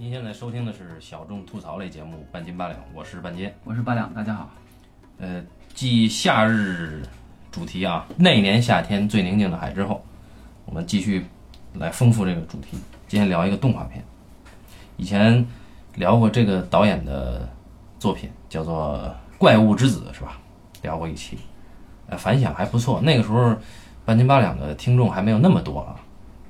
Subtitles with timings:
[0.00, 3.50] 您现在收听的是小众吐槽类节目《半斤八两》，我是半斤。
[3.64, 4.48] 我是八两，大家好。
[5.18, 5.42] 呃，
[5.74, 7.02] 继夏日
[7.50, 10.00] 主题啊，那年夏天最宁静的海之后，
[10.66, 11.26] 我们继续
[11.74, 12.78] 来丰富这个主题。
[13.08, 14.00] 今天聊一个动画片，
[14.98, 15.44] 以前
[15.96, 17.48] 聊过这个导演的
[17.98, 19.00] 作品，叫做
[19.36, 20.38] 《怪物之子》，是吧？
[20.80, 21.36] 聊过一期，
[22.06, 23.00] 呃，反响还不错。
[23.00, 23.52] 那个时候
[24.04, 25.96] 半斤八两的听众还没有那么多啊，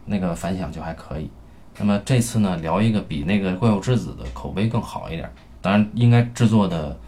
[0.05, 1.30] 那个反响就还可以。
[1.79, 5.31] 那么这次呢，聊一个比那个《怪物之子》的口碑更好一点，
[5.63, 6.99] 当然应该制作的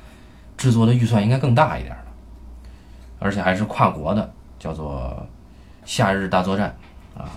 [0.56, 2.06] 制作的预算应该更大一点的，
[3.18, 5.16] 而且还是跨国的，叫做
[5.84, 6.74] 《夏日大作战》
[7.20, 7.28] 啊。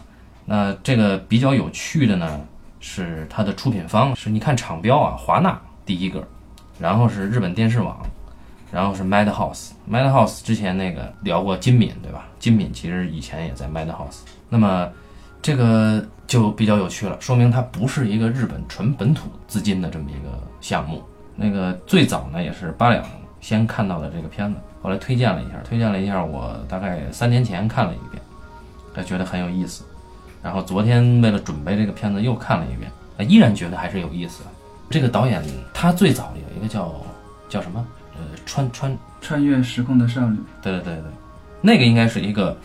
[0.46, 2.40] 那这个比较有趣的呢，
[2.80, 6.22] 是它的出品方是你看厂标啊，华纳第一个，
[6.80, 8.06] 然后是日本电视网，
[8.72, 9.72] 然后是 Madhouse。
[9.90, 12.28] Madhouse 之前那个聊过金敏对吧？
[12.40, 14.20] 金敏其实以前也在 Madhouse。
[14.50, 14.88] 那么
[15.44, 21.04] 这个就比较有趣了，说明它不是一个日本纯本土资金的这么一个项目。
[21.36, 23.04] 那个最早呢也是八两
[23.42, 28.24] 先看到的这个片子，后来推荐了一下，推荐了一下，我大概三年前看了一遍，
[28.94, 29.84] 还觉得很有意思。
[30.42, 34.44] 然后昨天为了准备这个片子又看了一遍，依然觉得还是有意思。
[34.90, 36.96] 这个导演他最早有一个叫
[37.50, 37.86] 叫什么？
[38.16, 40.38] 呃，穿穿穿越时空的少女。
[40.62, 41.12] 对对对对，
[41.62, 42.56] 那个应该是一个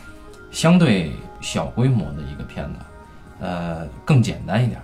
[0.50, 1.10] 相对
[1.40, 2.78] 小规模的一个片子，
[3.40, 4.80] 呃，更简单一点。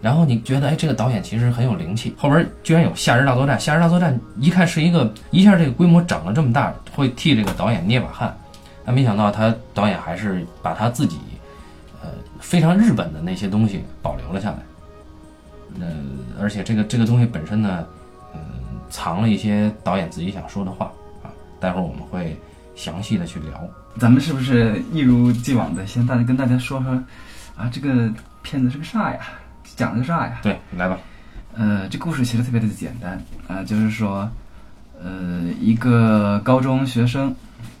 [0.00, 2.14] 然后你觉得，哎，这个导演其实很有灵气。
[2.16, 8.36] 后边居然有《夏日大作战》，《夏日大作战》一看是一个一下这个规模长了这么大，会替这个导演捏把汗。
[8.84, 11.18] 但没想到他导演还是把他自己。
[12.00, 14.58] 呃，非常日本的那些东西保留了下来，
[15.80, 15.92] 呃，
[16.40, 17.84] 而且这个这个东西本身呢，
[18.32, 18.40] 嗯，
[18.88, 20.92] 藏了一些导演自己想说的话
[21.24, 21.26] 啊，
[21.58, 22.38] 待会儿我们会
[22.76, 23.68] 详细的去聊。
[23.98, 26.92] 咱们是不是一如既往的先大家跟大家说说
[27.56, 29.20] 啊，这个片子是个啥呀？
[29.76, 30.38] 讲的是啥呀？
[30.42, 30.98] 对，来吧。
[31.54, 34.30] 呃，这故事其实特别的简单啊，就是说，
[35.02, 37.34] 呃，一个高中学生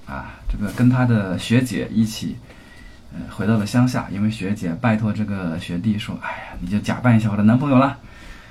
[0.06, 2.36] 啊，这个跟他的学姐一起。
[3.10, 7.96] 呃，回到了乡下，因为学姐拜托这个学弟说：“哎呀，你就假扮一下我的男朋友啦，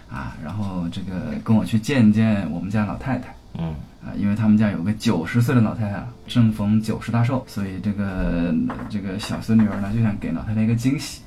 [0.09, 8.54] 啊，然后这个跟我去见见我们家老太太。”嗯，啊，因为他们家有个九十岁的老太太，正逢九十大寿，所以这个
[8.90, 11.22] 这个小孙女儿呢就想给老太太一个惊喜。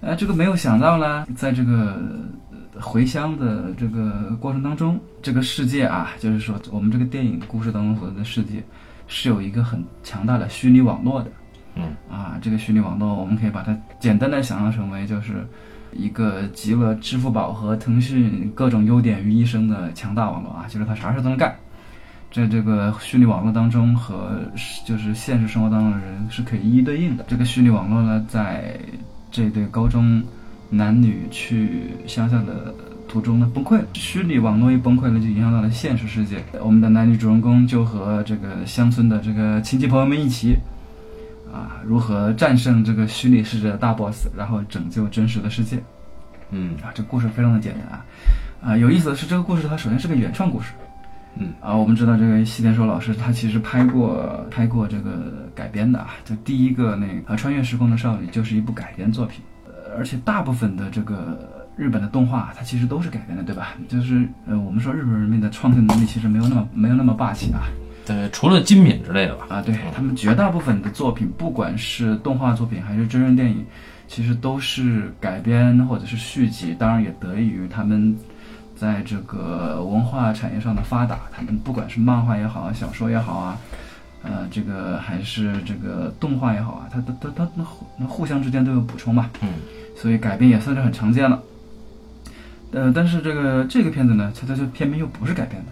[0.00, 1.98] 呃，这个没有想到呢，在这个
[2.80, 8.62] 回乡的这个过程当中，这个世界啊，就是说我们这个电影故事当中所的世界，
[9.06, 11.30] 是有一个很强大的虚拟网络的。
[11.76, 15.46] 嗯啊，这个虚拟网络我们可以把它简单的想象成为就是
[15.92, 21.56] 一个集了支付宝和腾讯各种优点于一身的强大网络啊，就是它啥事都能干。
[22.34, 24.40] 在这个虚拟网络当中和
[24.84, 27.24] 就是现实生活当中的人是可以一一对应的。
[27.28, 28.76] 这个虚拟网络呢，在
[29.30, 30.20] 这对高中
[30.68, 32.74] 男女去乡下的
[33.06, 33.84] 途中呢崩溃了。
[33.92, 36.42] 虚拟网络一崩溃了，就影响到了现实世界。
[36.60, 40.56] 我们的男女主人公就和这个乡村的这个亲戚朋友们一起。
[41.52, 45.80] 啊，如何战胜这个虚拟世界的大 boss，然后拯救真实的世界？
[46.50, 48.04] 嗯啊，这故事非常的简单啊。
[48.60, 50.72] 啊，有意思的是，这个故事它首先是个原创故事。
[51.36, 59.42] 嗯啊，我们知道这个西田守老师他其实拍过拍过这个改编的啊，就第一个那个穿越时空的少女就是一部改编作品。
[59.66, 61.38] 呃，而且大部分的这个
[61.76, 63.74] 日本的动画它其实都是改编的，对吧？
[63.88, 67.62] 就是呃，我们说日本人民的创新能力其实没有那么没有那么霸气啊。
[68.06, 69.46] 对，除了金敏之类的吧。
[69.48, 73.64] 啊，对他们绝大部分的作品，不管是动画作品还是真人电影，
[74.06, 76.76] 其实都是改编或者是续集。
[76.78, 78.14] 当然也得益于他们
[78.76, 83.58] 在这个文化产业上的发达，他们不管是漫画也好啊，小说也好啊，
[84.22, 89.30] 呃，这个还是这个动画也好啊，它它它它那互那互相之间都有补充嘛。
[89.42, 89.48] 嗯，
[89.96, 91.40] 所以改编也算是很常见了。
[92.72, 95.70] 呃，但是这个这个片子呢，它它就偏偏又不是改编的。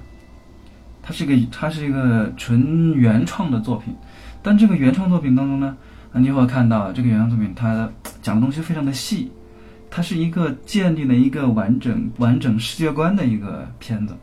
[1.04, 3.92] 它是一个，它是一个纯原创的作品，
[4.40, 5.76] 但这个原创作品当中呢，
[6.12, 7.88] 啊，你会看到这个原创作品它
[8.22, 9.32] 讲的东西非常的细，
[9.94, 14.16] 它是一个建立了一个完整完整世界观的一个片子，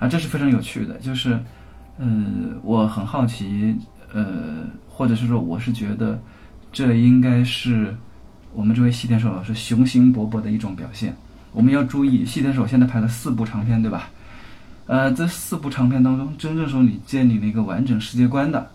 [0.00, 0.94] 啊，这是非常有趣的。
[0.98, 1.38] 就是，
[1.96, 2.26] 呃，
[2.64, 3.76] 我很好奇，
[4.12, 6.20] 呃，或者是说，我是觉得，
[6.72, 7.96] 这应该是
[8.52, 11.14] 我们这位西田守老师雄心勃勃的一种表现。
[11.52, 14.10] 我们要注意，西田守现在拍了四部长片，对吧？
[14.86, 18.68] 呃，这四部长片当中，真正说你建立了一个完整世界观的，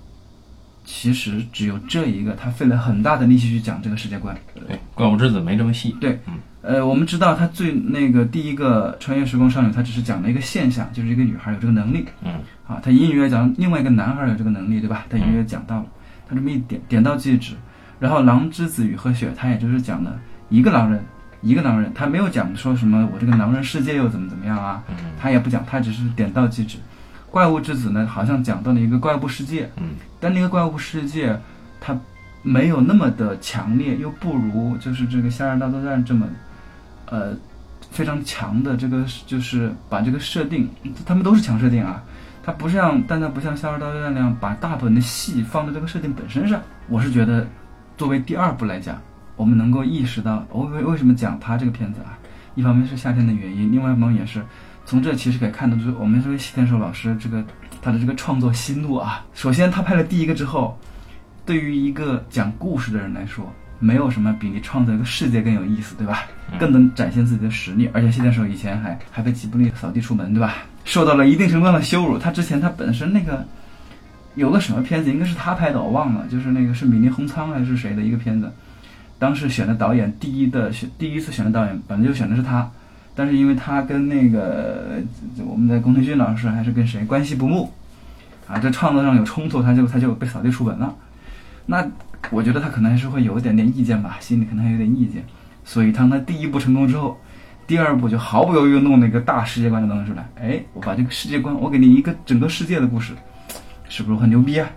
[0.84, 4.36] 其实只有这一个，他费了很大的力气去讲这个世界观。
[4.56, 5.96] 对，怪物之子没这么细。
[6.02, 12.06] 对，嗯，呃，我们知道他最那个第一个穿越时空少女，他只是讲了一个现象，就是一个女孩有这个能力。
[12.24, 12.34] 嗯，
[12.68, 15.06] 啊，他隐隐约讲另外一个男孩有这个能力，对吧？
[15.10, 15.86] 他隐约讲到了，
[16.28, 17.54] 他这么一点点到即止。
[18.00, 20.20] 然后狼之子与和雪，他也就是讲了
[20.50, 21.04] 一个狼人
[21.42, 26.78] 一个狼人，他没有讲说什么我这个狼人世界又怎么怎么样啊，嗯他也不讲，他只是点到即止。
[27.32, 31.40] 怪物之子呢，好像讲到了一个怪物世界，嗯但那个怪物世界
[31.80, 31.98] 它
[32.44, 36.28] 没有那么的强烈，又不如就是这个《夏日大作战》这么，
[37.06, 37.34] 呃，
[37.90, 40.70] 非常强的这个就是把这个设定，
[41.06, 42.04] 他们都是强设定啊，
[42.44, 46.62] 它不像，但它不像《夏日大作战》那样把大部分的戏放在这个设定本身上。
[46.90, 47.48] 我是觉得，
[47.98, 49.00] 作为第二部来讲，
[49.38, 52.20] 我们能够意识到我为为什么讲它这个片子啊，
[52.56, 54.44] 一方面是夏天的原因，另外一方面也是。
[54.92, 57.42] 从这其实可以看得出，我们这位西天守老师这个
[57.82, 59.26] 他的这个创作心路啊。
[59.34, 60.78] 首先，他拍了第一个之后，
[61.46, 63.50] 对于一个讲故事的人来说，
[63.80, 66.26] 没有什么比你创造一个世界更有意思，对吧？
[66.60, 67.90] 更能展现自己的实力。
[67.94, 70.56] 而且西天守以前还还被吉卜力扫地出门，对吧？
[70.84, 72.18] 受到了一定程度上的羞辱。
[72.18, 73.46] 他之前他本身那个
[74.36, 78.52] 有个什么片子，应该是他拍的，我忘了，就是那个是米林红仓还是谁的一个片子。
[79.18, 82.70] 当时选的导演，第一的选第一次选的导演，本来就选的是他。
[83.14, 85.02] 但是因为他跟那个
[85.46, 87.72] 我们的宫藤骏老师还是跟谁关系不睦，
[88.48, 90.96] 啊，这创作上有冲突，他就他就被扫地出门了。
[91.66, 91.86] 那
[92.30, 95.24] 我觉得他可能还是会有一点点意见吧，心里可能还有点意见。
[95.64, 97.18] 所以当他第一部成功之后，
[97.68, 100.28] 第二部就毫不犹豫弄了一个大世界观的东西出来。
[100.42, 103.14] 哎，我把这个世界观，我给你一个整个世界的故事，
[103.88, 104.70] 是不是很牛逼啊？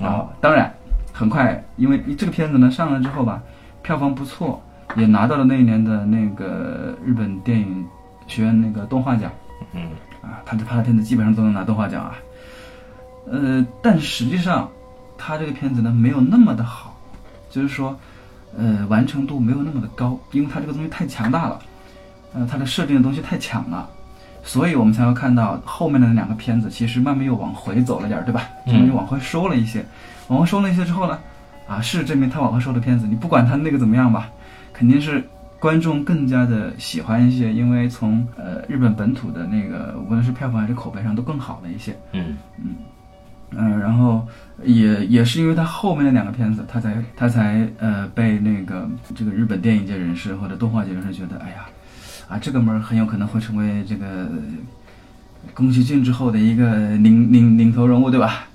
[0.00, 0.72] 啊，当然，
[1.12, 3.42] 很快，因为这个片子呢上了之后吧，
[3.82, 4.63] 票房不错。
[4.96, 7.84] 也拿到了那一年的那个日本电影
[8.26, 9.30] 学院那个动画奖，
[9.72, 9.90] 嗯，
[10.22, 12.14] 啊，他的他的片子基本上都能拿动画奖啊，
[13.30, 14.70] 呃，但实际上
[15.18, 16.96] 他这个片子呢没有那么的好，
[17.50, 17.98] 就是说，
[18.56, 21.58] 呃，完成度没有那么的高，因为他这个东西太强大了，
[22.32, 23.88] 呃，他的设定的东西太强了，
[24.42, 28.42] 所以我们才会看到后面的那两个片子其实慢慢又往回走了点儿，对吧？
[28.66, 29.84] 慢慢又往回收了一些，
[30.28, 31.18] 往回收了一些之后呢，
[31.68, 34.30] 啊，事实证明他往回收的片子，你不管他那个怎么样吧。
[34.74, 35.24] 肯定是
[35.58, 41.96] 观众更加的喜欢一些，因为从呃日本本土的那个无论是票房还是口碑上都更好了一些。
[42.12, 42.74] 嗯嗯
[43.56, 44.26] 嗯，然后
[44.64, 51.66] 也也是因为他后面的两个片子，他才他才呃被那个这个日本电影界人士或者动画界人士觉得，哎呀
[52.28, 54.28] 啊这个门很有可能会成为这个
[55.54, 58.46] 宫崎骏之后的一个领领领头人物，对吧？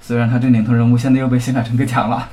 [0.00, 2.28] 虽然他这领头人物现在又被新海诚给抢了。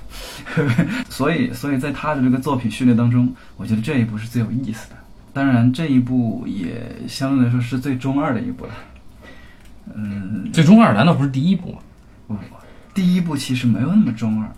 [1.13, 4.95] 所以，所以在他的这个作品序列当中，我觉得这一部是最有意思的。
[5.31, 8.71] 当然，这一部也相对来说是最中二的一部了。
[9.94, 11.77] 嗯，最中二难道不是第一部吗？
[12.27, 12.36] 不，
[12.95, 14.50] 第一部其实没有那么中二。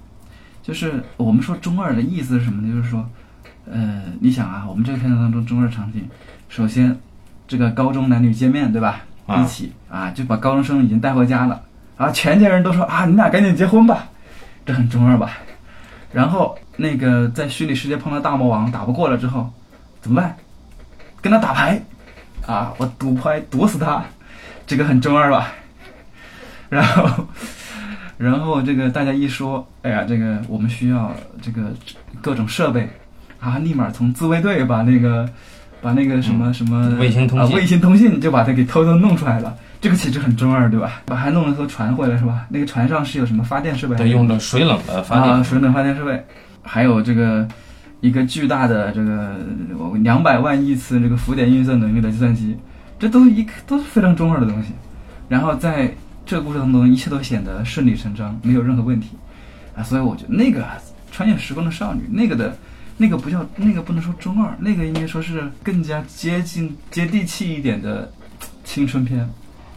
[0.64, 2.74] 就是我们说中二的意思是什么呢？
[2.74, 3.10] 就是说，
[3.70, 6.08] 呃，你想啊，我们这个片子当中中二场景，
[6.48, 6.98] 首先
[7.48, 9.02] 这个高中男女见面，对吧？
[9.26, 11.62] 啊一起啊，就把高中生已经带回家了，
[11.98, 14.08] 啊，全家人都说啊，你俩赶紧结婚吧，
[14.66, 15.38] 这很中二吧？
[16.16, 19.52] 然后那个在虚拟世界碰到大魔王打不过了之后，
[20.00, 20.34] 怎么办？
[21.22, 21.78] 跟他打牌，
[22.46, 24.02] 啊，我赌牌赌死他，
[24.66, 25.52] 这个很中二吧？
[26.70, 27.28] 然后，
[28.18, 31.74] 然后这个大家一说，哎呀，这个我们需要这个
[32.22, 32.90] 各种设备，
[33.42, 35.30] 啊，立马从自卫队把那个
[35.82, 39.54] 把那个什么什么卫星通信啊卫星通信就把它给偷偷弄出来了。
[39.86, 41.04] 这个其实很中二，对吧？
[41.06, 42.48] 把还弄了艘船回来，是吧？
[42.50, 43.96] 那个船上是有什么发电设备？
[43.96, 45.32] 对，用的水冷的发电。
[45.32, 46.26] 啊，水冷发电设备，
[46.64, 47.48] 还有这个
[48.02, 49.36] 一个巨大的这个
[50.02, 52.58] 两百万亿次这个浮点运算能力的计算机，
[52.98, 54.70] 这都一都是非常中二的东西。
[55.30, 55.94] 然后在
[56.26, 59.10] 这个故事当中，一切都显得顺理成章，没有任何问题
[59.76, 59.84] 啊。
[59.84, 60.66] 所以我觉得那个
[61.12, 62.58] 穿越时空的少女，那个的，
[62.98, 68.12] 那个不叫那个不能说中二，那个应该说是更加接近接地气一点的
[68.64, 69.30] 青春片。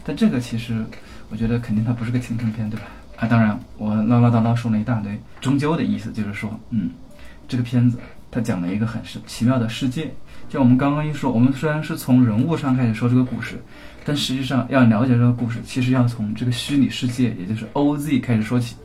[0.09, 0.83] 但这个其实，
[1.29, 2.87] 我觉得肯定它不是个青春片，对吧？
[3.15, 6.89] 啊，当然，我唠唠叨叨说了一大堆，终究的意思就是说，嗯，
[7.47, 7.99] 这个片子
[8.31, 10.11] 它讲了一个很是奇妙的世界。
[10.49, 13.61] 就我们刚刚一说，我们虽然是从人物上开始说这个故事，
[14.03, 18.75] 但实际上要了解这个故事，其实要从这个虚拟世界，也就是 OZ 开始说起。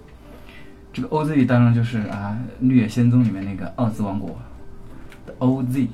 [0.93, 2.37] 这个 OZ 当然就是啊，
[2.69, 4.39] 《绿野仙踪》里面那个奥兹王国
[5.25, 5.87] 的 OZ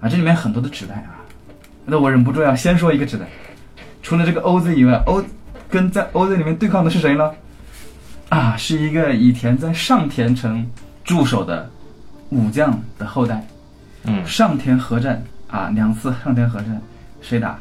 [0.00, 1.20] 啊，这里面很多的指代啊，
[1.84, 3.26] 那我忍不住要先说一个指代。
[4.02, 5.24] 除了这个 OZ 以外，O
[5.68, 7.30] 跟在 OZ 里面对抗的是谁呢？
[8.30, 10.66] 啊，是一个以前在上田城
[11.04, 11.70] 驻守的
[12.30, 13.46] 武将的后代。
[14.04, 16.80] 嗯上田合战啊，两次 上田合战，
[17.20, 17.58] 谁打？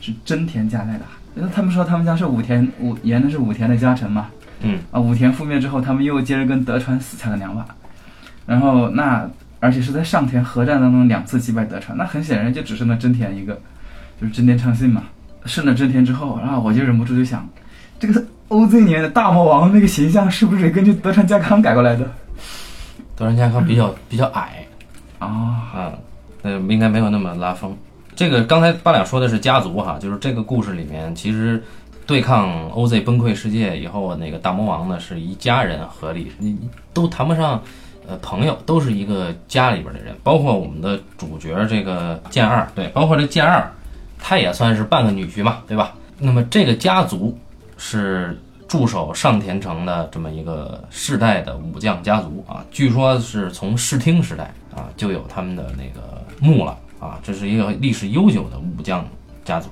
[0.00, 1.06] 是真田家在打。
[1.36, 4.26] 因为他们说他们家是武田武沿的是武田的家臣嘛。
[4.60, 7.64] 嗯啊，武田覆灭之后，他们又接着跟德川死缠了两把，
[8.44, 9.28] 然后那
[9.60, 13.54] 而且是在上田合战当中两次击败德川，那很显然就只剩了真田一个，
[14.20, 15.04] 就是真田昌信嘛。
[15.44, 17.48] 胜了真田之后，然后我就忍不住就想，
[17.98, 22.04] 这个 OZ 里面的大魔王那个形象是不是根据德川家康改过来的？
[23.16, 24.66] 德川家康比较比较矮
[25.18, 25.26] 啊、
[25.74, 25.92] 啊，
[26.42, 27.76] 那，应该没有那么拉风。
[28.14, 31.62] 这个刚才八两说的是家族哈，就是这个故事里面其实
[32.06, 37.62] 对抗 OZ 崩溃世界以后，那个大魔王呢是一家人合力，你你都谈不上
[38.08, 43.70] 呃朋友，都是一个家里边的人，包括我们的主角这个剑二，对，包括这剑二，
[44.18, 45.94] 他也算是半个女婿嘛，对吧？
[46.18, 47.38] 那么这个家族
[47.76, 59.06] 是驻守上田城的这么一个世代的武将家族啊，据说是从室町时代啊就有他们的那个墓了啊，这是一个历史悠久的武将
[59.44, 59.70] 家族。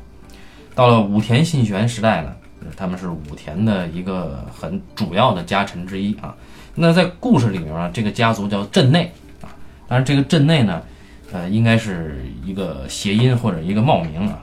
[0.75, 2.35] 到了武田信玄时代呢，
[2.77, 6.35] 他们是武田的一个很主要的家臣之一啊。
[6.75, 9.13] 那在故事里面呢，这个家族叫镇内
[9.43, 9.51] 啊，
[9.89, 10.83] 当然这个镇内呢，
[11.33, 14.43] 呃，应该是一个谐音或者一个冒名啊。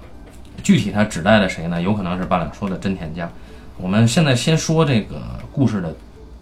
[0.61, 1.81] 具体它指代的谁呢？
[1.81, 3.29] 有可能是八两说的真田家。
[3.77, 5.21] 我们现在先说这个
[5.51, 5.95] 故事的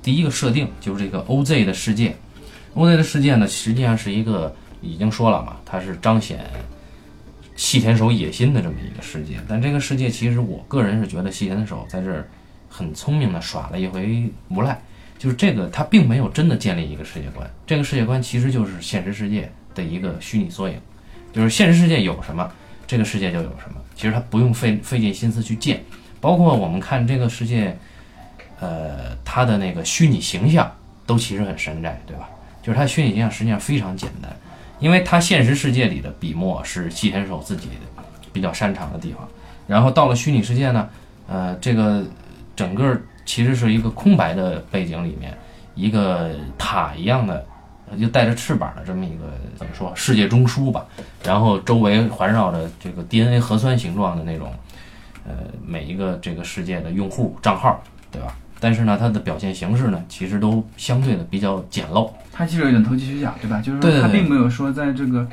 [0.04, 2.16] 第一个设定，就是这个 OZ 的世界。
[2.76, 6.46] OZ 的世界呢，实际上是一个已经说了嘛，它是彰显
[7.56, 9.38] 细田守野心的这么一个世界。
[9.48, 12.28] 但这个世界其实我个人是觉得细田守在这儿
[12.70, 14.80] 很聪明的耍了一回无赖，
[15.18, 20.80] 就是这个他并没有真的建立一个世界观，这个世界观其实就是现实世界的一个虚拟缩影，
[21.34, 22.50] 就是现实世界有什么，
[22.86, 23.82] 这个世界就有什么。
[23.96, 25.84] 其实他不用费费尽心思去建，
[26.20, 27.78] 包括我们看这个世界，
[28.60, 30.72] 呃，它的那个虚拟形象
[31.06, 32.28] 都其实很山寨，对吧？
[32.64, 34.36] 就是它虚拟形象实际上非常简单，
[34.80, 37.70] 因为它现实世界里的笔墨是细田守自己
[38.34, 39.28] 比较擅长的地方，
[39.68, 40.90] 然后到了虚拟世界呢，
[41.28, 42.04] 呃，这个
[42.56, 45.38] 整个其实是一个空白的背景里面，
[45.76, 47.46] 一个塔一样的。
[48.00, 50.86] 就带着翅膀的这么一个怎么说世界中枢吧，
[51.24, 54.54] 然后周围环绕着这个 DNA 核酸形状的那种，
[55.26, 55.34] 呃，
[55.66, 57.82] 每一个这个世界的用户账号，
[58.12, 58.36] 对吧？
[58.60, 62.12] 但是呢，它的表现形式呢，其实都相对的比较简陋。
[62.32, 63.60] 它其实有点投机取巧，对吧？
[63.60, 65.28] 就是说它并没有说在这个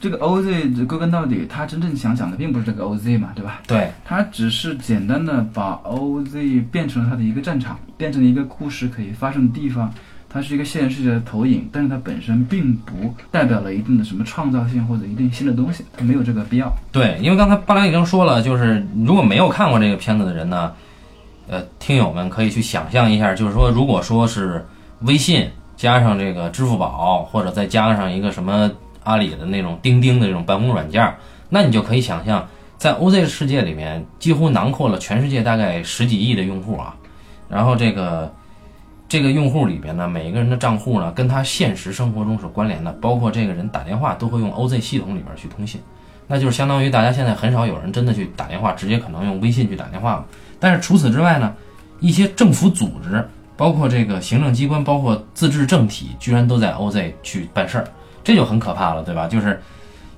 [0.00, 3.60] 这个 OZ 归根到底，它真正想讲的并不是这个 OZ 嘛，对吧？
[3.66, 9.92] 对它只是简单的把 OZ 变成了它的一个战场，变成了一个故事可以发生的地方。
[10.32, 16.72] 它是一个现实世界的投影，但是它本身并不代表了一定的什么创造性或者一定新的东西，它没有这个必要。
[16.92, 20.72] 对，因为刚才八良已经说了，就是如果没有看过这个片子的人呢，
[21.48, 24.64] 呃，听友们可以去想象一下，就是说，如果说是
[25.00, 28.70] 微信加上这个支付宝，或者再加上一个什么
[29.02, 31.12] 阿里的那种钉钉的这种办公软件，
[31.48, 36.94] 那你就可以想象，在 OZ 世界里面，几乎囊括了全世界大概十几亿的用户啊，
[37.48, 38.32] 然后这个。
[39.10, 45.80] 这个用户里边呢，每一个人的账户呢，跟他现实生活中是关联的，包括这个人打电话都会用 OZ 系统里边去通信，
[46.28, 50.24] 那就是相当于大家现在很少有人真的去打电话，直接可能用微信去打电话了。
[50.60, 51.52] 但是除此之外呢，
[51.98, 57.88] 一些政府组织，包括这个行政机关，包括自治政体，居然都在 OZ 去办事儿，
[58.22, 59.26] 这就很可怕了，对吧？
[59.26, 59.60] 就是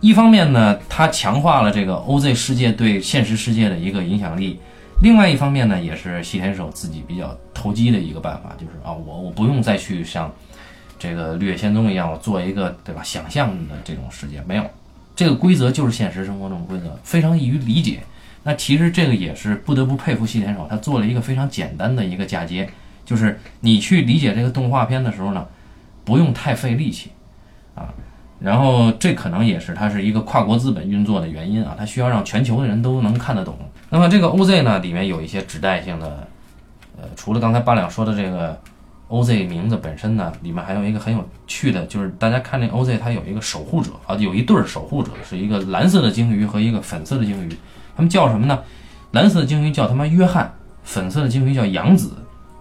[0.00, 4.61] 一方面呢，它强化了这个 OZ 世界对现实世界的一个影响力。
[5.02, 10.32] 另外一方面呢，也是细田守自己比较投机的一个办法，就是啊，我我不用再去像
[10.97, 14.64] 这个绿野仙踪一样，我做一个对吧想象的这种世界，没有
[15.16, 17.99] 这个规则就是现实生活中的规则，非常易于理解。
[18.44, 22.71] 那其实这个也是不得不佩服细田守，他做了一个非常简单的一个嫁接，
[23.04, 25.44] 就是你去理解这个动画片的时候呢，
[26.04, 27.11] 不用太费力气
[27.75, 27.92] 啊。
[28.42, 33.56] 然后这可能也是它是一个跨国资本运作的原因啊，它需要让全球的人都能看得懂。
[33.88, 36.26] 那么这个 OZ 呢，里面有一些指代性的，
[37.00, 38.58] 呃，除了刚才八两说的这个
[39.08, 47.56] OZ 名字本身呢，里面还有一个很有趣的，就是大家看这 OZ 它有一个守护者啊，有一对儿守护者，是一个蓝色的鲸鱼和一个粉色的鲸鱼，
[47.94, 48.58] 他们叫什么呢？
[49.12, 50.50] 蓝色的鲸鱼叫他妈约翰，
[50.82, 52.16] 粉色的鲸鱼叫杨子，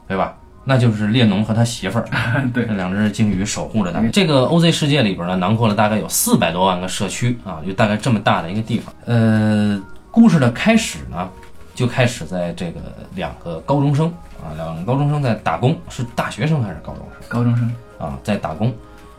[0.08, 0.38] 对吧？
[0.64, 2.06] 那就是列侬和他媳妇儿，
[2.54, 4.02] 对这两只鲸鱼守护着他。
[4.14, 8.94] 这个 OZ 世界里边呢，囊括了大概有四百多万个社区啊，就大概这么大的一个地方。
[9.06, 11.28] 呃，故事的开始呢，
[11.74, 12.80] 就开始在这个
[13.16, 14.08] 两个高中生
[14.44, 17.30] 啊，两个高中生在打工，是大学生还是高中生？
[17.30, 18.72] 高中生啊，在打工。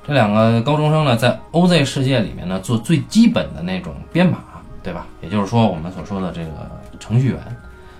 [0.06, 4.38] 这两个高中生呢，在 OZ 世界里面呢，做最基本的那种编码，
[4.82, 5.06] 对吧？
[5.20, 6.70] 也就是说，我们所说的这个
[7.00, 7.38] 程序员。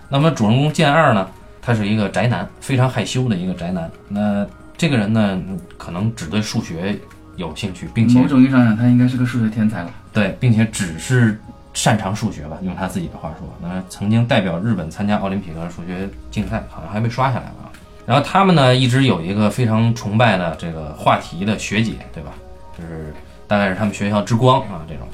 [0.08, 1.26] 那么主人公剑二呢？
[1.64, 3.88] 他是一个宅男，非常害羞的一个宅男。
[4.08, 4.44] 那
[4.76, 5.40] 这个人呢，
[5.78, 6.98] 可能只对数学
[7.36, 9.90] 有兴趣，并且某种意义上讲，他应该是个数学天才了。
[10.12, 11.40] 对，并且只是
[11.72, 13.48] 擅长数学吧，用他自己的话说。
[13.62, 17.70] 那曾经代表日本参加奥林匹克数学竞赛，好像还被刷下来了。
[18.04, 22.32] 然后他们呢，一直有一个非常崇拜的这个话题的学姐，对吧？
[22.76, 23.14] 就是
[23.46, 25.06] 大概是他们学校之光啊，这种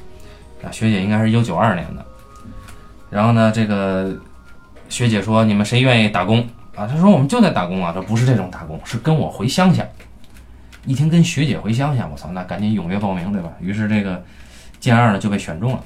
[0.64, 2.02] 啊学姐应该是一九九二年的。
[3.10, 4.16] 然后呢，这个。
[4.88, 6.40] 学姐说：“你们谁愿意打工
[6.74, 9.86] 啊？”他说：“我们就在打工啊，这不是这种打工，是跟我回乡下。”
[10.86, 13.50] 一听跟学姐回乡下，我操，那赶紧踊跃报名，对吧？
[13.60, 14.24] 于是这个
[14.80, 15.84] 剑二呢就被选中了。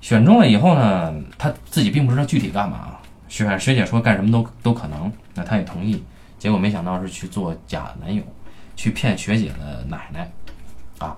[0.00, 2.98] 选中了以后呢，他自己并不知道具体干嘛。
[3.28, 6.04] 学学姐说干什么都都可能，那他也同意。
[6.38, 8.22] 结果没想到是去做假男友，
[8.76, 10.30] 去骗学姐的奶奶。
[10.98, 11.16] 啊，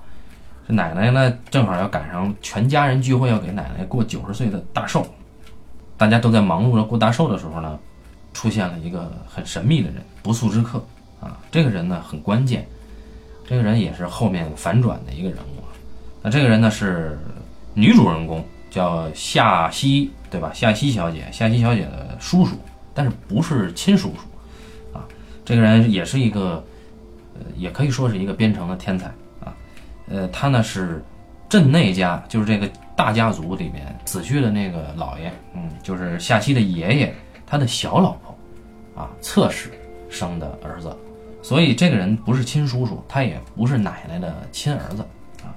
[0.68, 5.04] 这奶奶呢正好要赶上全家人聚会，要给奶奶过九十岁的大寿。
[5.96, 7.78] 大家都在忙碌着过大寿的时候呢，
[8.32, 10.84] 出现了一个很神秘的人，不速之客。
[11.20, 12.66] 啊，这个人呢很关键，
[13.46, 15.62] 这个人也是后面反转的一个人物。
[16.22, 17.18] 那这个人呢是
[17.74, 18.44] 女主人公。
[18.68, 20.50] 叫夏曦，对吧？
[20.52, 22.56] 夏曦小姐，夏曦小姐的叔叔，
[22.92, 25.06] 但是不是亲叔叔啊？
[25.46, 26.62] 这个人也是一个，
[27.34, 29.06] 呃，也可以说是一个编程的天才
[29.40, 29.54] 啊。
[30.08, 31.02] 呃，他呢是
[31.48, 37.12] 镇内家，就是这个大家族里面死去的那个老爷，嗯，就是夏曦的爷爷，
[37.46, 38.34] 他的小老婆
[39.00, 39.70] 啊，侧室
[40.08, 40.96] 生的儿子，
[41.42, 45.02] 所以这个人不是亲叔叔，他也不是奶奶的亲儿子。
[45.42, 45.52] 啊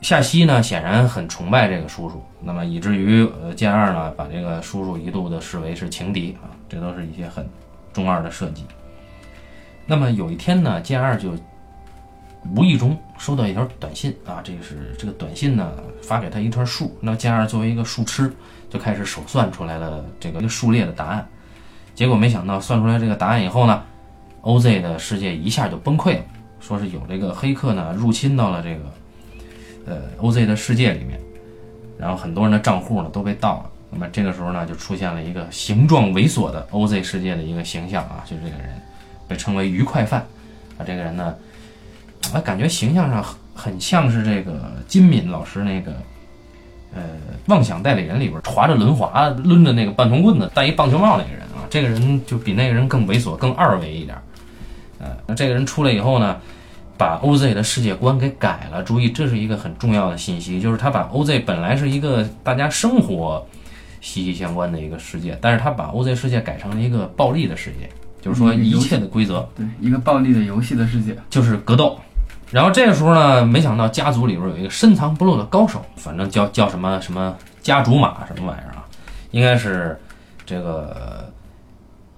[0.00, 7.48] 夏曦呢，显然很崇拜这个叔叔，那么以至于呃剑二呢，把这个叔叔一度的视为是情敌啊，这都是一些很
[7.92, 8.64] 中二的设计。
[9.86, 11.34] 那么有一天呢，剑二就
[12.56, 15.70] 无意中收到一条短信啊，这个是这个短信呢
[16.02, 18.34] 发给他一串数，那剑二作为一个数痴，
[18.68, 21.24] 就开始手算出来了这个数列的答案，
[21.94, 23.80] 结果没想到算出来这个答案以后呢
[24.42, 26.24] ，OZ 的世界一下就崩溃了，
[26.58, 28.80] 说是有这个黑客呢入侵到了这个。
[29.86, 31.20] 呃，OZ 的世界里面，
[31.98, 33.70] 然后很多人的账户呢都被盗了。
[33.90, 38.80] 那么这个时候呢，就出现了一个形状猥琐的 OZ 世界的一个形象啊，就是这个人
[39.28, 40.20] 被称为愉快犯
[40.76, 40.82] 啊。
[40.84, 41.34] 这个人呢，
[42.32, 45.92] 啊，感觉形象上很很像是这个金敏老师那个
[46.94, 47.02] 呃
[47.46, 51.66] 妄想代理人里边划着轮滑、抡着那个半铜棍子、戴一棒球帽那个人啊。
[51.70, 54.16] 这个人就比那个人更猥琐、更二维一点。
[54.98, 56.38] 呃，那这个人出来以后呢？
[56.98, 63.44] 把 OZ 的世界观给改了，注意，这是一个很重要的信息，就是他把 OZ 本来是一个大家生活
[64.00, 67.88] 息息相关的一个世界，但是他把 OZ 世界改成了一个暴力的世界，
[68.20, 71.98] 就是说一切的规则，对，一个暴力的游戏的世界，就是格斗。
[72.52, 78.84] 然后这个时候呢，没想到家族里边有一个深藏不露的高手，反正叫叫什么什么家主马什么玩意儿啊，
[79.30, 79.98] 应该是
[80.46, 81.28] 这个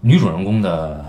[0.01, 1.03] 女主人公的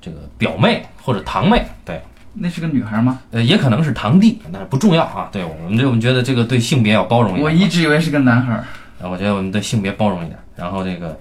[0.00, 1.98] 这个表妹或者堂妹，对。
[2.32, 3.18] 那是个女孩吗？
[3.32, 5.28] 呃，也可能是堂弟，但是不重要啊。
[5.32, 7.44] 对我们这，我们觉得这个对性别要包容一点。
[7.44, 8.54] 我一直以为是个男孩。
[8.54, 10.38] 啊，我觉得我们对性别包容一点。
[10.54, 11.18] 然后这个，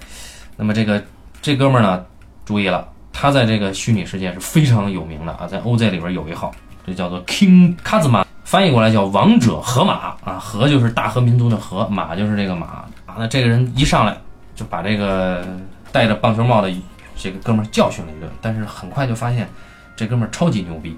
[0.55, 1.03] 那么这个
[1.41, 2.05] 这哥们儿呢，
[2.45, 6.51] 注意了，他在这个虚拟世界是非常有名的啊，在 OZ 里边有一号，
[6.89, 12.65] 这叫做 King kazma 翻译过来叫王者河马啊，河就是大和民族的河，马就是这个马
[13.05, 13.15] 啊。
[13.17, 14.17] 那这个人一上来
[14.55, 15.45] 就把这个
[15.91, 16.69] 戴着棒球帽的
[17.15, 19.47] 这个哥们儿教训了一顿，但是很快就发现。
[19.95, 20.97] 这哥们儿超级牛逼，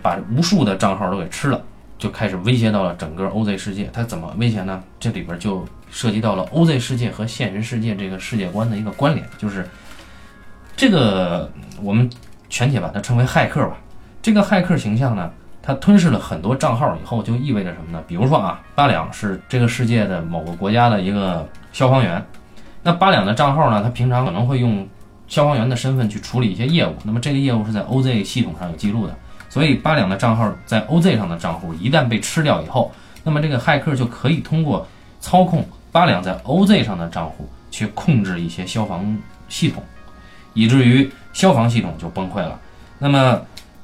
[0.00, 1.60] 把无数的账号都给吃了，
[1.98, 3.90] 就开始威胁到了整个 OZ 世界。
[3.92, 4.82] 他怎么威胁呢？
[4.98, 9.68] 这里边就涉及到了 OZ 世界和现实世界这个世界观的一个关联，就是
[10.74, 12.08] 这个我们
[12.48, 13.76] 全体把它称为骇客吧。
[14.22, 15.30] 这个骇客形象呢，
[15.62, 18.02] 他吞噬了很多账号以后，就意味着什么呢？
[18.06, 22.24] 比如说啊，八两是这个世界的某个国家的一个消防员，
[22.82, 24.86] 那八两的账号呢，他平常可能会用。
[25.30, 29.14] 消防员的身份去处理一些业务，那么这个业务是在 OZ 系统上有记录的，
[29.48, 32.90] 所以八两的账号在 OZ 上的账户一旦被吃掉以后，
[33.22, 34.84] 那么这个骇客就可以通过
[35.20, 39.16] 操控八两在 OZ 上的账户去控制一些消防
[39.48, 39.80] 系统，
[40.52, 42.58] 以至于消防系统就崩溃了。
[42.98, 43.40] 那么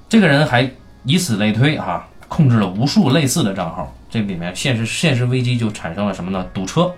[0.08, 0.70] 这个人还
[1.04, 6.46] 以此类推，哈，控制了无数类似的账号，这里面现实现实危机就产生了什么呢？
[6.54, 6.92] 堵车，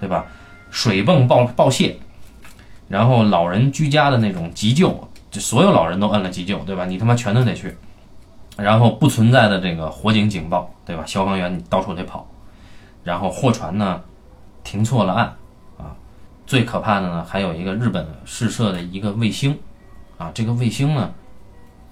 [0.00, 0.24] 对吧？
[0.70, 1.96] 水泵爆爆泄。
[2.88, 6.86] 然后老人居家的那种急救，就所有老人都摁了急救，对吧？
[6.86, 7.76] 你他妈全都得去。
[8.56, 11.04] 然后不存在的这个火警警报，对吧？
[11.04, 12.26] 消防员你到处得跑。
[13.04, 14.00] 然后货船呢
[14.64, 15.26] 停错了岸，
[15.78, 15.94] 啊，
[16.46, 19.58] 最可怕的呢还有一个日本试射的一个卫星，
[20.16, 21.12] 啊，这个卫星呢，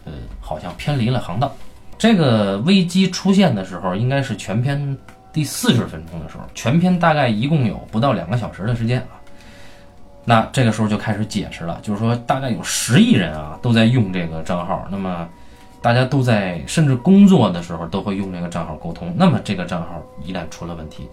[0.04, 1.54] 呃，好像偏离了航道。
[1.96, 4.96] 这个危机出现的时候，应该是全篇
[5.32, 9.20] 第四十分钟的时候，全篇大概一共有不到两个小时的时间啊。
[10.24, 15.28] 那这个时候就开始解释了，就是说大概有十亿人啊都在用这个账号，那么
[15.82, 21.06] 大家都在甚至工作的时候都会用这个账号沟通，那么这个账号一旦出了问题，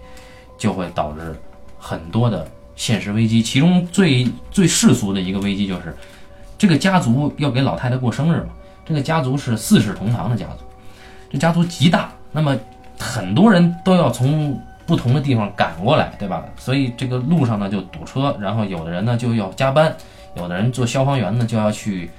[0.56, 1.36] 就会导致
[1.78, 3.42] 很多的现实危机。
[3.42, 5.94] 其中最最世俗的一个危机就是，
[6.56, 8.48] 这个家族要给老太太过生日嘛，
[8.84, 10.64] 这个家族是四世同堂的家族，
[11.30, 12.56] 这家族极大，那么
[12.98, 14.60] 很多人都要从。
[14.84, 16.44] 不同的地方赶过来，对吧？
[16.58, 19.94] 所以这个路上呢就堵车，然后有的人呢就要加班，
[20.34, 22.10] 有的人做消防员呢就要去，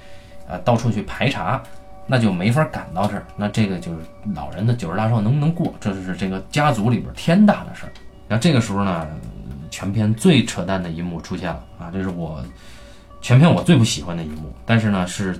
[0.48, 1.62] 呃，到处去排查，
[2.06, 3.22] 那就没法赶到这儿。
[3.36, 3.98] 那这个就是
[4.34, 7.92] 老人的九十大寿能不能过，这是这个家族里边天大的事儿。
[8.26, 9.06] 然后这个时候呢，
[9.70, 12.42] 全片最扯淡的一幕出现了啊，这是我
[13.20, 15.38] 全片我最不喜欢的一幕，但是呢是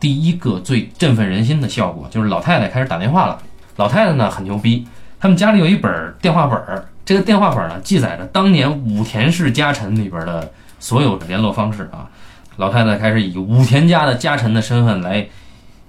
[0.00, 3.40] 第一个最振奋人心的效果，就是老太太开始打电话了。
[3.76, 4.86] 老太太呢很牛逼，
[5.18, 12.08] 他们家里有一本电话本儿，这个电话本儿呢记载着当年武田氏家臣里边的所有联络方式啊。
[12.56, 15.24] 老太太开始以武田家的家臣的身份来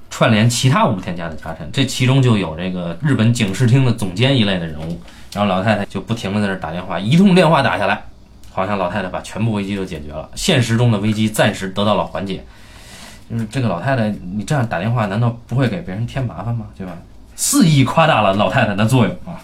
[0.09, 4.99] 串联其他武田家的家臣，这其中就有这个日本警视厅的总监一类的人物。
[5.33, 8.01] 然后老太太就不停的在这打电话，一通电话打下来，
[8.51, 12.43] 好像老太太把全部危机都解决了，现实中的危机暂时得到了缓解。
[13.29, 16.65] 就是这个老太太，你这样打电话，难道不会给别人添麻烦吗？
[16.75, 16.93] 对吧？
[17.35, 19.39] 肆意夸大了老太太的作用啊，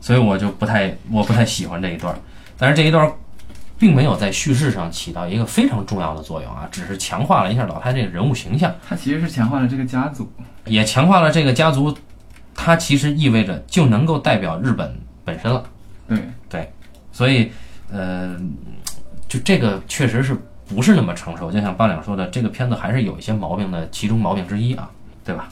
[0.00, 2.14] 所以我就不太我不太喜欢这一段。
[2.58, 3.10] 但是这一段
[3.78, 10.30] 并没有在叙事上起到一个非常重要的作用啊，只是强化了一下老太太这个人物形象，它其实是强化了这个家族。
[10.66, 11.96] 也强化了这个家族，
[12.54, 15.64] 它其实意味着就能够代表日本本身了。
[16.06, 16.72] 对对，
[17.10, 17.50] 所以，
[17.90, 18.38] 呃，
[19.26, 20.36] 就这个确实是
[20.74, 21.50] 不是那么成熟。
[21.50, 24.90] 就像八两说的，这个片子还是有一些毛病的，其中毛病之一啊，
[25.24, 25.48] 对吧？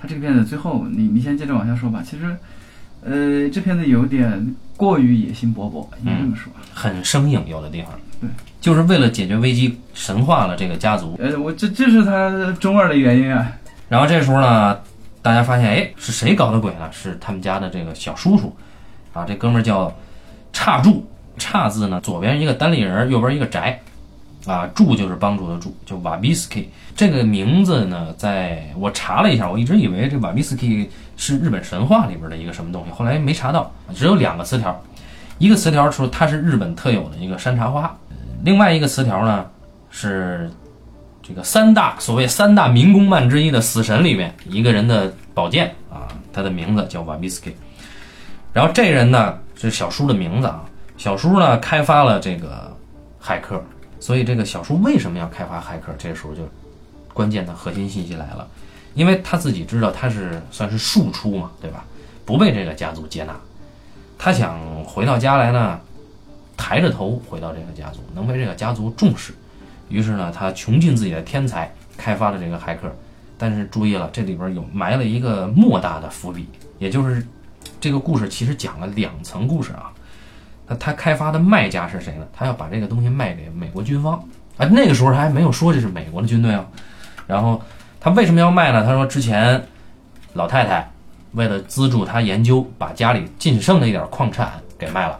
[0.00, 2.02] 他这个片子最后，你你先接着往下说吧。
[2.04, 2.36] 其实，
[3.04, 6.52] 呃，这片子有点过于野心勃勃，应该这么说。
[6.74, 7.92] 很生硬，有的地方。
[8.20, 8.28] 对，
[8.60, 11.16] 就是为了解决危机，神化了这个家族。
[11.20, 13.52] 呃，我这这是他中二的原因啊。
[13.88, 14.78] 然后这时候呢，
[15.20, 16.90] 大家发现，哎，是谁搞的鬼呢？
[16.90, 18.56] 是他们家的这个小叔叔，
[19.12, 19.94] 啊，这哥们儿叫
[20.52, 23.80] 叉柱，叉字呢，左边一个单立人，右边一个宅，
[24.46, 26.68] 啊，助就是帮助的助，就瓦比斯基。
[26.96, 34.82] 这个名字呢，在我查了一下，我一直以为这瓦比斯基是日本神话里边的一个什么东西，后来没查到，只有两个词条，
[35.38, 37.96] 一个词条说它是日本特有的一个山茶花，
[38.44, 39.46] 另外一个词条呢
[39.90, 40.50] 是
[41.22, 47.54] 这个三大所谓三大民工漫之一的死神里面一个人的宝剑啊，他的名字叫瓦比斯基。
[48.52, 50.64] 然后这人呢是小叔的名字啊，
[50.98, 52.76] 小叔呢开发了这个
[53.22, 53.62] 骇客，
[54.02, 55.94] 所以这个小叔为什么要开发骇客？
[55.96, 56.42] 这时候就
[57.14, 58.48] 关键的核心信息来了，
[58.94, 61.84] 因为他自己知道他是算是庶出嘛，对吧？
[62.26, 63.32] 不被这个家族接纳，
[64.18, 65.78] 他想回到家来呢，
[66.56, 69.32] 抬着头回到这个家族，能被这个家族重视。
[69.88, 72.92] 于是呢，他穷尽自己的天才，开发了这个骇客。
[73.38, 76.48] 但是注意了，这里边有埋了一个莫大的伏笔，
[76.80, 77.24] 也就是
[77.80, 79.91] 这个故事其实讲了两层故事啊。
[80.66, 82.26] 那他开发的卖家是谁呢？
[82.32, 84.14] 他要把这个东西卖给美国军方
[84.56, 84.66] 啊。
[84.66, 86.64] 那个时候他还没有说这是美国的军队啊。
[87.26, 87.60] 然后
[88.00, 88.84] 他为什么要卖呢？
[88.84, 89.62] 他说之前
[90.34, 90.90] 老太太
[91.32, 95.18] 为了资助他研究，把家里仅剩的一点矿产给卖了。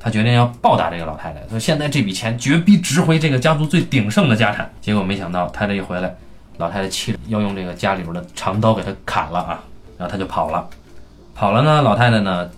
[0.00, 4.70] 他决定要报答这个老太太，所以现在这笔钱绝逼值回这个家族最鼎盛的家产。
[4.80, 6.14] 结果没想到他这一回来，
[6.58, 9.60] 老太太气得要用这个家里边的长刀给他砍了啊，
[9.98, 10.64] 然后他就跑了。
[11.34, 12.48] 跑了呢，老太太呢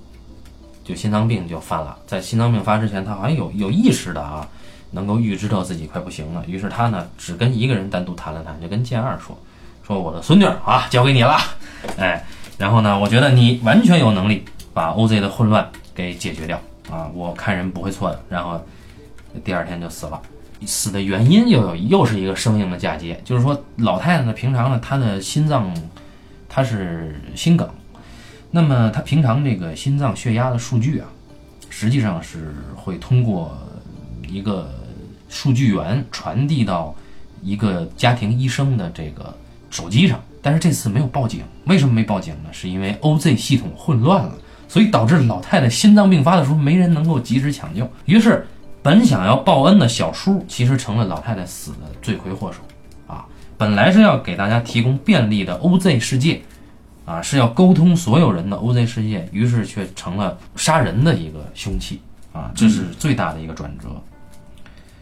[0.90, 4.46] 就心脏病就犯了，在心脏病发之前，他好像有有意识的啊，
[4.90, 6.44] 能够预知到自己快不行了。
[6.48, 9.38] 于是他呢只跟一个人单独谈了谈，就跟剑二说
[9.86, 11.38] ：“说我的孙女啊交给你了，
[11.96, 12.24] 哎，
[12.58, 18.20] 然后呢，我觉得你完全有能力把 OZ 的混乱给解决掉。”啊，我看人不会错的。
[18.28, 18.60] 然后
[19.44, 20.20] 第二天就死了，
[20.66, 25.72] 死的原因又有又是一个生硬的嫁接，就是说老太太呢，平常呢她的心脏
[26.48, 27.68] 她是心梗，
[28.50, 31.06] 那么他平常这个心脏血压的数据啊，
[31.68, 33.56] 实际上是会通过
[34.28, 34.72] 一个
[35.28, 36.94] 数据源传递到
[37.42, 39.34] 一个家庭医生的这个
[39.70, 42.50] 手机上，但是这次没有报警，为什么没报警呢？
[42.52, 44.34] 是因为 OZ 系统混乱了。
[44.68, 48.46] 所以导致老太太心脏病发的时候没人能够及时抢救，于是
[48.84, 52.60] 本想要报恩的小叔其实成了老太太死的罪魁祸首，
[53.12, 53.26] 啊，
[53.58, 56.40] 本来是要给大家提供便利的 OZ 世界，
[57.10, 62.00] 啊，是要沟通所有人的 OZ 世界，于是却成了杀人的一个凶器，
[62.32, 63.88] 啊，这是最大的一个转折。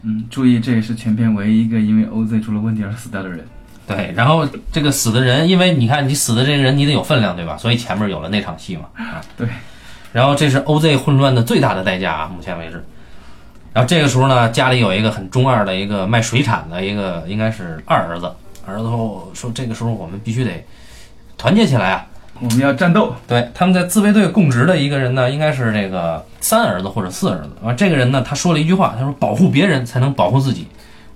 [0.01, 3.47] 嗯，注意，这也是全片唯一一个因为 OZ 出了问题而死掉的人。
[3.87, 7.59] 对，然后这个死的人，因为你看你死的这个人，你得有分量，对吧？
[7.59, 9.47] 所以前面有了那场戏嘛，啊，对。
[10.11, 12.83] 然后这是 OZ 混乱的最大的代价啊，目前为止。
[13.75, 18.31] 然后这个时候呢，家里有一个很中二的一个卖水产的一个，应该是二儿子。
[18.67, 20.65] 儿子后说，这个时候我们必须得
[21.39, 22.07] 团结起来啊，
[22.41, 23.15] 我们要战斗。
[23.27, 27.73] 对，他们在自卫队供职的一个人呢，应该是这个三儿子或者四儿子啊。
[27.73, 30.67] 这个人呢，他说了一句话，他说：“保护别人才能保护自己。”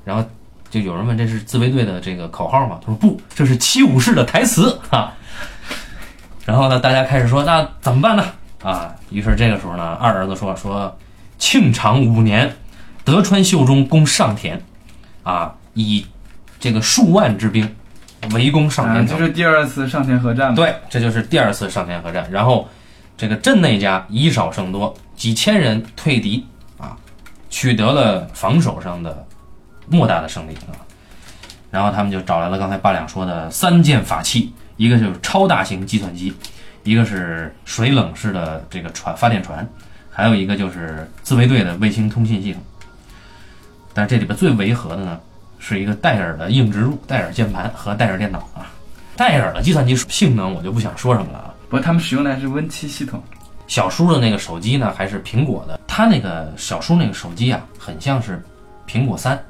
[0.07, 0.25] 然后
[0.71, 2.79] 就有人问这是自卫队的这个口号吗？
[2.81, 5.13] 他说不，这是七武士的台词啊。
[6.47, 8.25] 然后呢，大家开始说那怎么办呢？
[8.63, 10.97] 啊，于是这个时候呢，二儿子说说
[11.37, 12.55] 庆长五年，
[13.05, 14.63] 德川秀忠攻上田，
[15.25, 16.07] 啊，以
[16.61, 17.75] 这个数万之兵
[18.31, 19.19] 围攻上啊，田城。
[19.19, 20.57] 就是第二次上田合战嘛。
[20.57, 22.27] 对，这就是第二次上田合战。
[22.31, 22.69] 然后，
[23.17, 26.47] 这个镇内家以少胜多，几千人退敌
[26.79, 26.97] 啊，
[27.51, 29.27] 取得了防守上的
[29.89, 30.75] 莫大的胜利啊。
[31.71, 36.33] 然后他们就找来了刚才八两说的三件法器，一个就是超大型计算机，
[36.85, 39.67] 一个是水冷式的这个船发电船，
[40.11, 42.63] 还有一个就是自卫队的卫星通信系统。
[43.95, 45.19] 但这里边最违和的呢，
[45.65, 48.67] 是一个戴尔的硬植入、戴尔键盘和戴尔电脑啊。
[49.17, 51.55] 戴尔的计算机性能我就不想说什么了啊。
[51.69, 53.23] 不过他们使用的还是 Win 七系统。
[53.69, 55.79] 小叔的那个手机呢，还是苹果的。
[55.87, 58.43] 他那个小叔那个手机啊，很像是
[58.89, 59.41] 苹果三，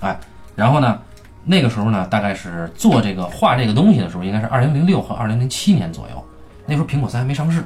[0.00, 0.18] 哎，
[0.56, 0.98] 然后呢，
[1.44, 6.22] 那个时候呢，大概是做这个画这个东西的时候，应该是二零零六和二零零七年左右。
[6.66, 7.64] 那时候苹果三还没上市，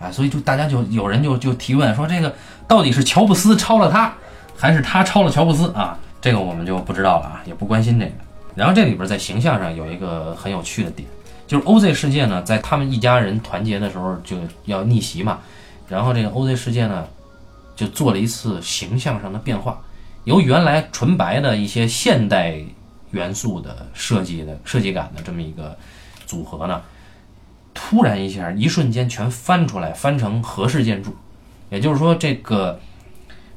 [0.00, 2.34] 哎，所以就大家就有人就就提问说，这个
[2.66, 4.12] 到底是乔布斯抄了他，
[4.56, 5.96] 还是他抄了乔布斯啊？
[6.20, 8.12] 这个我们就不知道了啊，也不关心这个。
[8.54, 11.08] 然后这里边在形象上有一个很有趣的点。
[11.46, 15.38] 就是 OZ 世界呢，在他们一家人团结的时候就要逆袭嘛，
[15.88, 17.08] 然后这个 OZ 世界呢，
[17.74, 19.80] 就做了一次形象上的变化，
[20.24, 22.58] 由原来纯白的一些现代
[23.12, 25.74] 元素的设计的设计感的这么一个
[26.26, 26.82] 组合呢，
[27.72, 31.16] 突然一下一瞬间全翻出来，翻成合式建筑，
[31.70, 32.78] 也就是说这个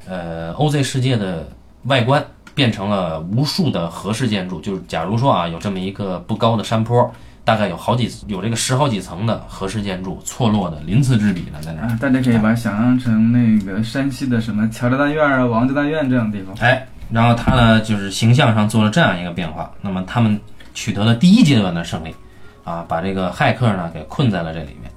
[0.07, 1.49] 呃 OZ 世界的
[1.83, 7.11] 外观变成了无数的合式建筑，就是假如说啊有这么一个不高的山坡。
[7.43, 11.87] 大概有好几有这个十好几层的合式建筑，错落的鳞次栉比的在那儿。
[11.87, 16.55] 啊，大家可以把它想象成那个山西的什么乔家大院啊、王家大院这样的地方。
[16.59, 19.71] 哎，然后他呢，就是形象上做了这样一个变化。
[19.81, 20.39] 那么他们
[20.75, 22.15] 取得了第一阶段的胜利，
[22.63, 24.91] 啊，把这个骇客呢给困在了这里面。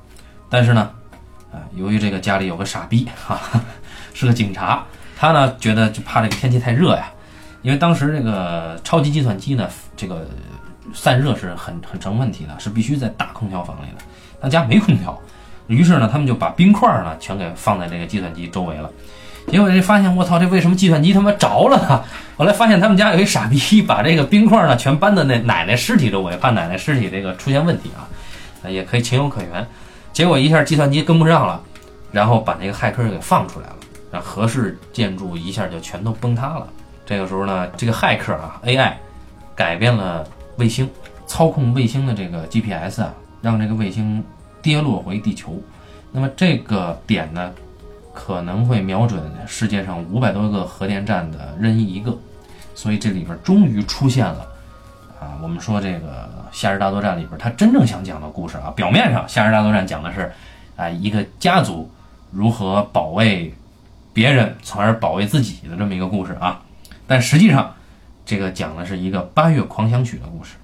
[0.51, 0.91] 但是呢，
[1.51, 3.65] 啊，由于这个家里有个傻逼哈、啊，
[4.13, 4.85] 是个警察，
[5.17, 7.11] 他呢觉得就怕这个天气太热呀，
[7.65, 10.25] 因为当时这个超级计算机呢，这个。
[10.93, 14.05] 散热是很很成问题的，是必须在大空调房里的。
[14.41, 15.19] 他家没空调，
[15.67, 18.89] 于是呢，他们就把冰块呢全给放在这个计算机周围了。
[19.49, 22.05] 结果这发现，我操，这为什么计算机他妈着了呢？
[22.37, 29.67] 后来发现他们家有一傻逼，把这个冰块呢全搬到那奶奶尸体周围，怕奶奶尸体这个出现问题啊，也可以情有可原。
[30.13, 31.61] 结果一下计算机跟不上了，
[32.13, 33.77] 然后把那个骇客给放出来了，
[34.13, 36.69] 让合适建筑一下就全都崩塌了。
[37.05, 38.93] 这个时候呢，这个骇客啊 AI
[39.55, 40.27] 改变了。
[40.57, 40.89] 卫星
[41.27, 43.13] 操控卫星的这个 GPS 啊，
[43.43, 44.23] 让这个卫星
[44.63, 45.61] 跌落回地球。
[46.13, 47.51] 那么这个点呢，
[48.13, 52.17] 可能会瞄准世界上五百多个核电站的任意一个。
[52.77, 54.47] 所以这里边终于出现了
[55.21, 58.73] 啊，我们说这个《夏日大作战》里边他真正想讲的故事啊。
[58.77, 60.33] 表面上《夏日大作战》讲的是
[60.77, 61.91] 啊一个家族
[62.31, 63.53] 如何保卫
[64.13, 66.63] 别人，从而保卫自己的这么一个故事啊。
[67.07, 67.75] 但实际上，
[68.25, 70.57] 这个讲的是一个八月狂想曲的故事，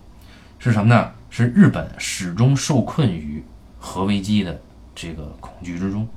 [0.59, 1.11] 是什么呢？
[1.29, 3.43] 是日本始终受困于
[3.79, 4.61] 核危机的
[4.95, 6.09] 这个恐惧之中，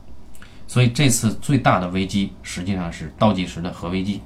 [0.67, 4.21] 所以这次最大的危机实际上是倒计时的核危机。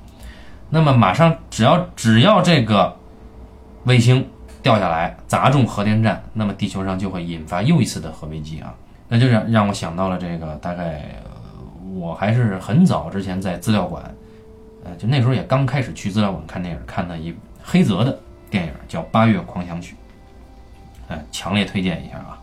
[0.70, 2.96] 那么马上只要只要这个
[3.84, 4.26] 卫星
[4.62, 8.74] 掉下来砸中核电站，那么地球上就会引发又一次的核危机啊！
[9.10, 11.04] 那就让让我想到了这个，大概
[11.96, 14.04] 我还是很早之前在资料馆。
[14.96, 18.18] 就那时候也刚开始去资料馆看电影，看的一黑泽的
[18.50, 19.96] 电影叫《八月狂想曲》，
[21.14, 22.40] 哎，强烈推荐一下啊。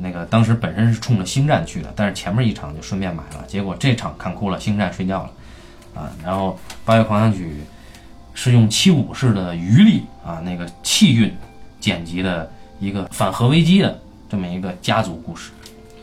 [0.00, 5.30] 那个当时本身是冲着星战去的，但是前面一场就顺便买了，结果这场看哭了，星战睡觉了
[5.94, 6.12] 啊。
[6.22, 7.46] 然后《八月狂想曲》
[8.32, 11.34] 是用七五式的余力啊，那个气韵
[11.80, 15.50] 剪辑的一个反核危机的这么一个家族故事，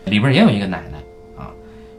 [0.05, 0.97] 里边也有一个奶奶
[1.37, 1.49] 啊，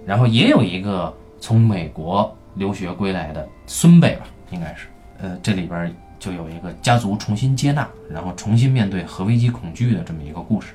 [0.04, 2.36] 然后也有一个从美国。
[2.56, 4.86] 留学归来的孙辈吧，应该是，
[5.20, 10.68] 呃，这里边就有一个家族重新接纳，然后重新面对核危机恐惧的这么一个故事。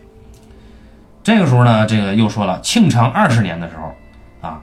[1.24, 4.62] 这个时候呢，这个又说了，庆长二十年的时候，啊，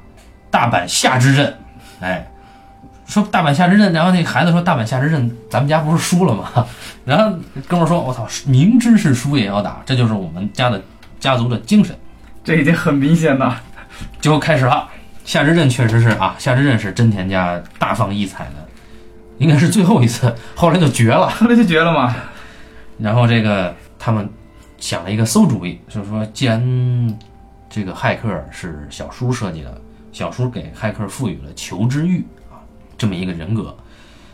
[0.50, 1.56] 大阪夏之阵，
[2.00, 2.26] 哎，
[3.06, 6.66] 说大阪夏之阵，然后那孩子说大阪夏之阵，咱们家不是输了吗？
[7.04, 10.82] 然后哥们说，我操，明知是输也要打，这就是我们家的
[11.18, 11.96] 家族的精神。
[12.44, 13.60] 这已经很明显了，
[14.20, 14.88] 就开始了。
[15.28, 18.66] 夏之阵确实是啊，夏之阵是真田家大放异彩的，
[19.36, 22.16] 应该是最后一次，后来就绝了， 后来就绝了嘛。
[22.98, 24.26] 然后这个他们
[24.78, 27.18] 想了一个馊主意，就是说，既然
[27.68, 29.78] 这个骇客是小叔设计的，
[30.12, 32.64] 小叔给骇客赋予了求知欲啊
[32.96, 33.76] 这么一个人格，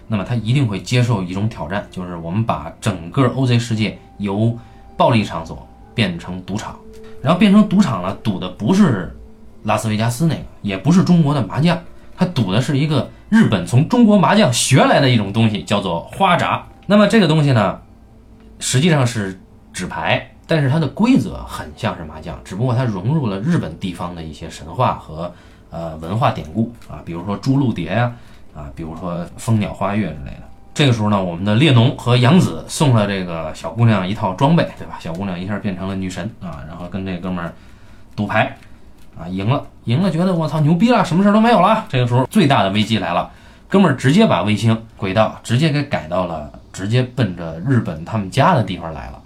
[0.07, 4.57] 那么他一定会接受一种挑战，就是我们把整个 OZ 世界由
[4.97, 6.79] 暴力场所变成赌场，
[7.21, 9.13] 然后变成赌场了，赌的不是。
[9.65, 11.79] 拉斯维加斯那个也不是中国的麻将，
[12.17, 16.65] 他赌的是一个日本从中国麻将学来的一种东西，叫做花札。
[16.87, 17.81] 那么这个东西呢，
[18.59, 19.41] 实际上是
[19.73, 25.33] 纸牌，但是它的规则很像是麻将，只不过它融入了日本地方的一些神话和
[25.71, 28.13] 呃文化典故啊，比如说朱鹭蝶呀，
[28.55, 30.43] 啊，比如说蜂鸟花月之类的。
[30.75, 34.99] 这个时候呢，我们的列侬和杨子送了这个小姑娘一套装备，对吧？
[35.01, 37.55] 小姑娘一下变成了女神啊，然后跟这哥们儿
[38.17, 38.57] 赌牌，
[39.19, 41.85] 啊，赢了，赢了，觉得我操牛逼了，什么事都没有了。
[41.89, 43.31] 这个时候最大的危机来了，
[43.69, 49.21] 哥们儿直接把卫星轨道直接给改到了直接奔着日本他们家的地方来了。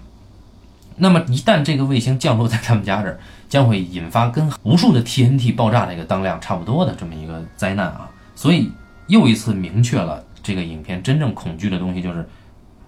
[0.97, 8.09] 那么一旦这个卫星降落在他们家这儿，将会引发跟无数的 TNT 爆炸那个当量差不多的这么一个灾难啊！
[8.35, 8.69] 所以
[9.07, 12.27] 又一次明确了这个影片真正恐惧的东西就是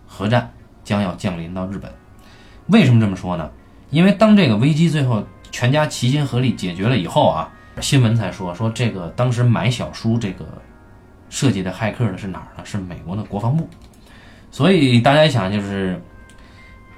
[0.06, 0.52] 核战
[0.84, 1.90] 将要降临到日本。
[2.68, 3.50] 为什么这么说呢？
[3.90, 10.46] 因为当这个危机最后全家齐心合力解决了以后啊，新闻才说说这个当时买小叔这个
[11.30, 12.66] 设计的骇客的是哪儿呢？
[12.66, 13.70] 是美国的国防部。
[14.50, 16.02] 所以大家一想，就是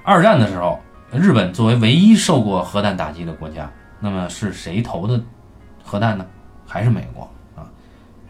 [0.02, 0.80] 二战的时候，
[1.12, 5.22] 日本作为唯一受过核弹打击的国家，那么是谁投的
[5.82, 6.26] 核弹呢？
[6.66, 7.22] 还是美国
[7.54, 7.70] 啊？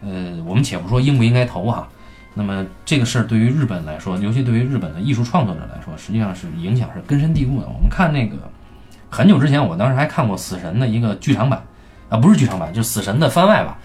[0.01, 1.87] 呃，我们且不说应不应该投哈，
[2.35, 7.67] 那么这个事儿对于日本来说，尤其对于日本的艺术创作者来说，实际上是影响是根深蒂固的。
[7.67, 8.37] 我们看那个
[9.15, 11.63] 很久之前，我当时还看过《死神》的一个剧场版，
[12.09, 13.77] 啊，不是剧场版，就是《死神》的番外吧。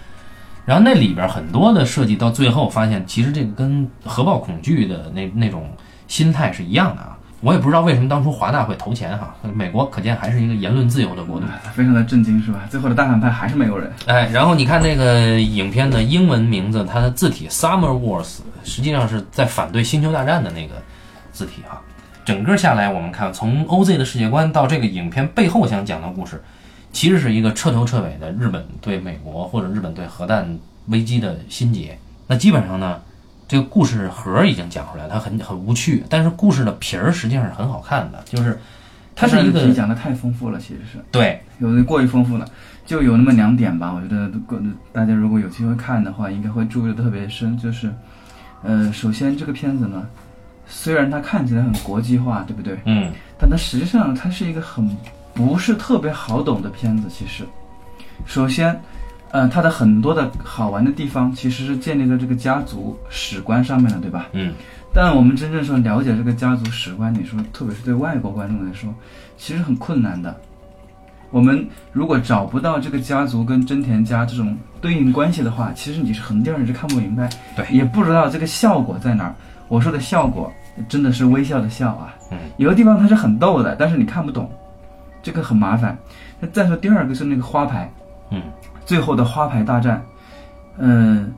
[0.65, 5.69] 然后那里边很多的设计到最后发现，其实这个跟核爆恐惧的那那种
[6.09, 7.17] 心态是一样的啊。
[7.39, 11.45] 我也不知道为什么当初华大会投钱哈，美国可见还是一个言论自由的国度。
[11.73, 12.59] 非常的震惊是吧？
[12.69, 13.89] 最后的大反派还是美国人。
[14.07, 20.75] 哎，然后你看那个影片的英文名字，它的字体 Summer Wars 实际上是在反对星球大战的那个
[21.31, 21.81] 字体哈。
[22.23, 26.41] 整个下来，我们看从 OZ 的世界观到这个影片背后想讲的故事，
[26.91, 30.57] 其实是一个彻头彻尾的日本对美国或者日本对核弹
[30.87, 31.97] 危机的心结。
[32.27, 33.01] 那基本上呢，
[33.47, 38.59] 这个故事核已经讲出来，它很很无趣，但是故事的皮儿实际上是很好看的，就是
[39.15, 42.45] 它是一个讲的太丰富了，其实是对有的过于丰富了，
[42.85, 43.93] 就有那么两点吧。
[43.93, 44.31] 我觉得
[44.93, 47.91] 大家如果有机会看的话，应该会注意的特别深，就是
[48.63, 50.07] 呃，首先这个片子呢，
[50.73, 52.79] 虽然它看起来很国际化，对不对？
[52.85, 54.89] 嗯但它实际上它是一个很
[55.33, 57.09] 不是特别好懂的片子。
[57.09, 57.43] 其实，
[58.25, 58.79] 首先，
[59.31, 64.27] 呃，它的很多的好玩的地方其实是建立在这个家族史观上面的，对吧？
[64.31, 64.53] 嗯
[64.93, 68.93] 但我们真正说了解这个家族史观，你说特别是对外国观众来说，
[69.37, 70.35] 其实很困难的。
[71.29, 79.33] 我们如果找不到这个家族跟真田家这种对应关系的话，其实你是横店你是看不明白，对也不知道这个效果在哪儿。
[79.69, 80.51] 我说的效果
[80.87, 84.49] 真的是微笑的笑啊，嗯，有的地方它是很逗的，但是你看不懂，
[85.21, 85.97] 这个很麻烦。
[86.39, 87.91] 那再说第二个是那个花牌，
[88.31, 88.41] 嗯
[88.85, 90.01] 最后的花牌大战，
[90.77, 91.31] 嗯，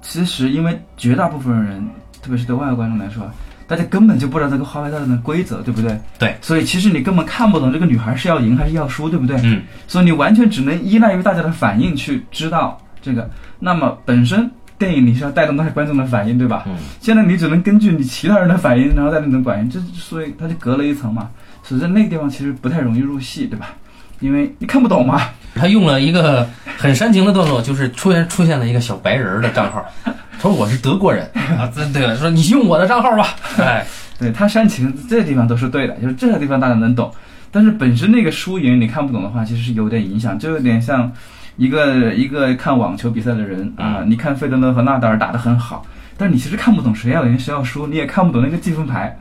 [0.00, 1.86] 其实因为绝大部分人，
[2.22, 3.28] 特别是对外国观众来说，
[3.66, 6.00] 大家根本就不知道这个花牌大战的规则，对不对？
[6.18, 9.36] 对，所以其实你根本看不懂这个女孩是要赢还是要输，对不对？
[9.42, 13.28] 嗯所以你完全只能依赖于大家的反应去知道这个。
[13.58, 16.64] 那么本身电影你是要带动那些观众的反应，对吧？
[16.66, 21.28] 嗯现在你只能根据你其他人的反应，然后带动你的反应，这所以它就隔了一层嘛。
[21.62, 23.74] 所以在那个地方其实不太容易入戏，对吧？
[24.20, 25.20] 因为你看不懂嘛。
[25.54, 33.84] 他用了一个很煽情的段落，就是出现出现了一个小白人儿的账号，他 说我是德国人啊，对对，说你用我的账号吧，哎，
[34.18, 37.12] 对他煽情这个地方都是对的，就是这个地方大家能懂，
[37.50, 41.10] 但是本身那个输赢你看不懂的话，其实是有点影响，就有点像
[41.58, 45.84] 一个一个看网球比赛的人啊，你看费德勒和纳达尔打得很好，
[46.16, 49.18] 但是你其实看不懂谁要赢谁要输，你也看不懂那个积分牌，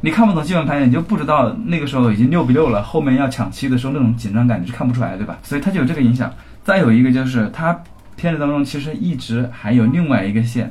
[0.00, 5.38] 你看不懂积分牌，你就不知道那个时候已经六比六了，后面要抢七的时候那种紧张感你是看不出来，对吧？
[5.42, 6.30] 所以它就有这个影响。
[6.64, 7.78] 再有一个就是他
[8.16, 10.70] 片子当中其实一直还有另外一个线。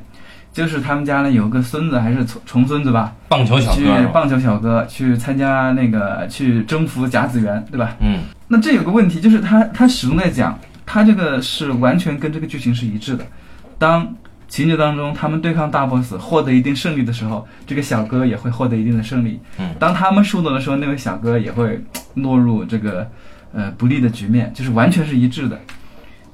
[0.51, 7.97] 就是他们家呢有个孙子还是重重孙子吧，棒球小去哥是吧，棒球小哥去参加那个去征服甲子园，对吧？
[7.99, 13.25] 嗯那这有个问题，就是他他始终在讲，他这个是完全跟这个剧情是一致的。
[13.77, 14.15] 当
[14.48, 19.40] 情节当中他们对抗大 boss 获得一定胜利的时候，这个小哥也会获得一定的胜利。
[19.58, 21.81] 嗯，当他们输了的时候，那位小哥也会
[22.13, 23.10] 落入这个
[23.54, 25.60] 呃不利的局面，就是完全是一致的。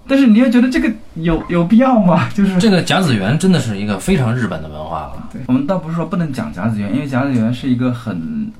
[0.07, 2.27] 但是你又觉得这个有有必要吗？
[2.33, 8.51] 就是这个甲子园真的是一个非常日本的文化了，对，我们倒不是说不能讲甲子园，因为甲子园是一个很，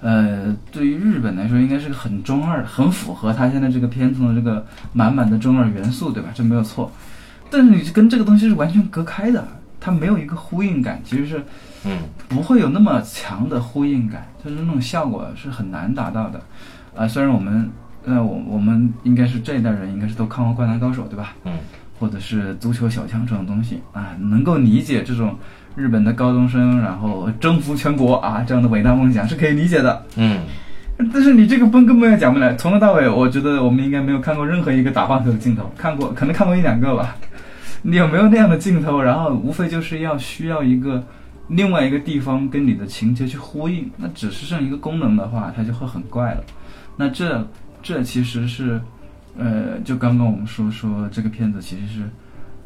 [0.00, 6.28] 呃，对于日本来说，应该是个很中二、很符合他现在这个片子的这个满满的中二元素，对吧？
[6.32, 6.90] 这没有错。
[7.50, 9.46] 但是你跟这个东西是完全隔开的，
[9.80, 11.42] 它没有一个呼应感，其实是
[11.84, 16.40] 嗯不会有那么强的呼应感，就是那种效果是很难达到的。
[16.94, 17.70] 啊、虽然我们，
[18.04, 21.34] 呃，我我们应该是这一代人，应该是都看过《灌篮高手》，对吧？
[21.44, 21.52] 嗯
[21.98, 25.36] 或者是足球小将这种东西啊，能够理解这种
[25.74, 30.04] 日本的高中生然后征服全国啊这样的伟大梦想是可以理解的。
[30.16, 30.42] 嗯，
[31.12, 37.16] 但是你这个分根本也讲不来，从头到尾，我觉得我们应该没有看过任何一个打棒球的镜头，看过可能看过一两个吧。
[37.82, 39.00] 你有没有那样的镜头？
[39.00, 41.02] 然后无非就是要需要一个
[41.48, 46.44] 另外一个地方跟你的情节去呼应，那只是剩一个功能的话，它就会很怪了。
[46.96, 47.46] 那这
[47.82, 48.80] 这其实是。
[49.38, 52.10] 呃，就刚刚我们说说这个片子其实是，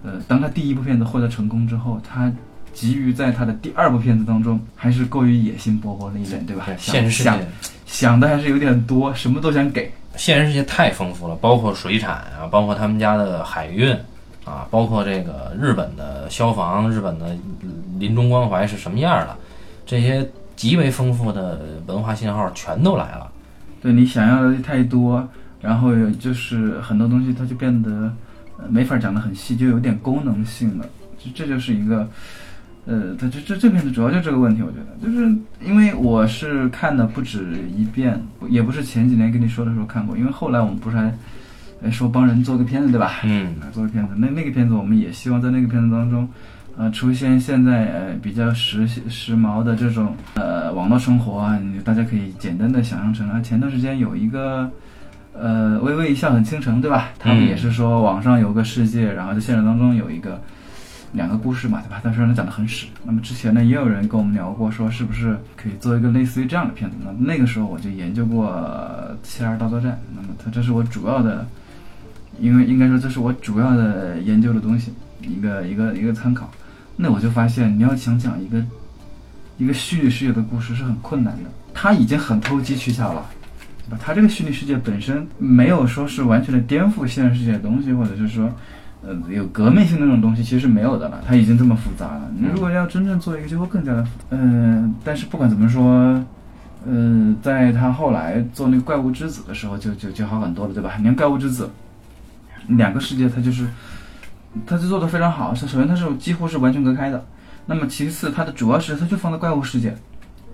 [0.03, 2.33] 呃，当他第一部片子获得成功之后，他
[2.73, 6.67] 急于在他的第二部片子当中还是过于野心勃勃了一点，对吧？
[6.79, 7.47] 现实世界
[7.85, 9.93] 想的还是有点多，什么都想给。
[10.17, 13.95] 现实世界太丰富了，包括水产啊，包括他们家的海运
[14.47, 17.37] 啊，包括这个日本的消防、日本的
[17.99, 19.37] 临终关怀是什么样的，
[19.85, 23.31] 这些极为丰富的文化信号全都来了。
[23.83, 25.29] 对你想要的太多。
[25.63, 28.13] 然后就是很多东西，它就变得
[28.69, 30.85] 没法讲得很细，就有点功能性了。
[31.17, 32.09] 这这就是一个，
[32.85, 35.33] 呃，它这这这片子主要就这个问题，我觉得，就是
[35.65, 43.21] 因为我是看的不止一遍，也不是前几年跟你说的时候看过，因为后来我们不是还说帮人做个片子对吧？
[43.23, 46.29] 嗯，做个片子，那那个片子我们也希望在那个片子当中，
[46.77, 54.69] 呃，出现现在呃比较时时髦的这种呃网络生活啊，大家可以简单的想象成啊，前段时间有一个。
[55.35, 57.11] 呃，微微一笑很倾城，对吧？
[57.19, 60.41] 他们也是说网上有个世界，然后在现实当中有一个
[61.13, 62.01] 两个故事嘛，对吧？
[62.05, 62.87] 但是他讲的很屎。
[63.05, 66.97] 那么之前呢也有人跟我们聊过，说是不是可以做一个类似于这样的片子？
[67.03, 68.47] 那那个时候我就研究过
[69.27, 71.47] 《七二大作战》，那么它这是我主要的，
[72.39, 76.51] 因为应该说这是我主要的研究的东西，一个一个一个参考。
[76.95, 78.63] 那我就发现，你要想讲一个
[79.57, 83.25] 一个虚拟世界的故事是很困难的，它已经很投机取巧了。
[84.01, 88.51] 它这个虚拟世界本身没有说是完全的颠覆现实世界的东西，或者是说，
[89.03, 91.21] 呃，有革命性的那种东西，其实是没有的了。
[91.27, 92.31] 它已经这么复杂了。
[92.39, 94.95] 你如果要真正做一个，就会更加的，嗯。
[95.05, 96.25] 但是不管怎么说，
[96.87, 100.95] 嗯，在他后来做那个怪物之子的时候，就就就好很多了，对吧？
[100.99, 101.69] 你看怪物之子，
[102.69, 103.67] 两个世界，它就是，
[104.65, 105.55] 它就做的非常好。
[105.55, 107.27] 首先，它是几乎是完全隔开的。
[107.67, 109.95] 那么其次，它的主要是它就放在怪物世界，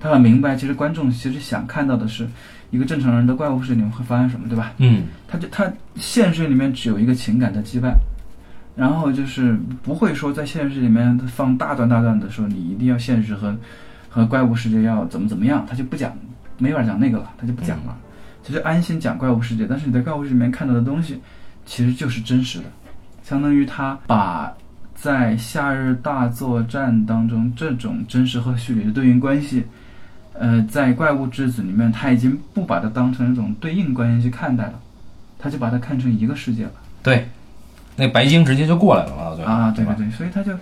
[0.01, 2.27] 他很明白，其实观众其实想看到的是。
[2.71, 4.73] 一个正常人的怪物世界里面会发生什么，对吧？
[4.79, 7.95] 嗯，他就他现实里面只有一个情感的羁绊，
[8.77, 13.57] 然后就是不会说在现实里面放大段大段的说你一定要现实和
[14.09, 16.13] 和怪物世界要怎么怎么样，他就不讲，
[16.59, 17.97] 没法讲那个了，他就不讲了，
[18.45, 19.67] 他就安心讲怪物世界。
[19.67, 21.19] 但是你在怪物世界里面看到的东西
[21.65, 22.65] 其实就是真实的，
[23.23, 24.53] 相当于他把
[24.95, 29.65] 在夏日大作战当中这种真实和虚拟的对应关系。
[30.39, 34.75] 呃，在怪物之子里面，他已经不把它当成一种对应关系去看待了，
[35.39, 36.71] 他就把它看成一个世界了。
[37.03, 37.29] 对，
[37.97, 40.53] 那白鲸直接就过来了嘛，对啊，对对对，所以他就，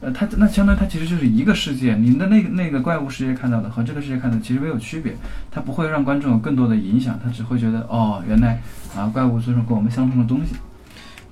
[0.00, 5.14] 呃，他那相当于他其实就是一个世界，您的那个那个怪物世界看到的和这个世界看到的其实没有区别，
[5.50, 8.60] 他不会让观众有更多的影响，他只会觉得哦，原来
[8.94, 10.54] 啊，怪物就是跟我们相同的东西。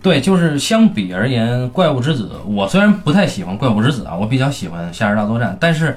[0.00, 5.96] 对，就是相比而言，怪物之子，我虽然不太喜欢怪物之子啊，我比较喜欢夏日大作战，但是，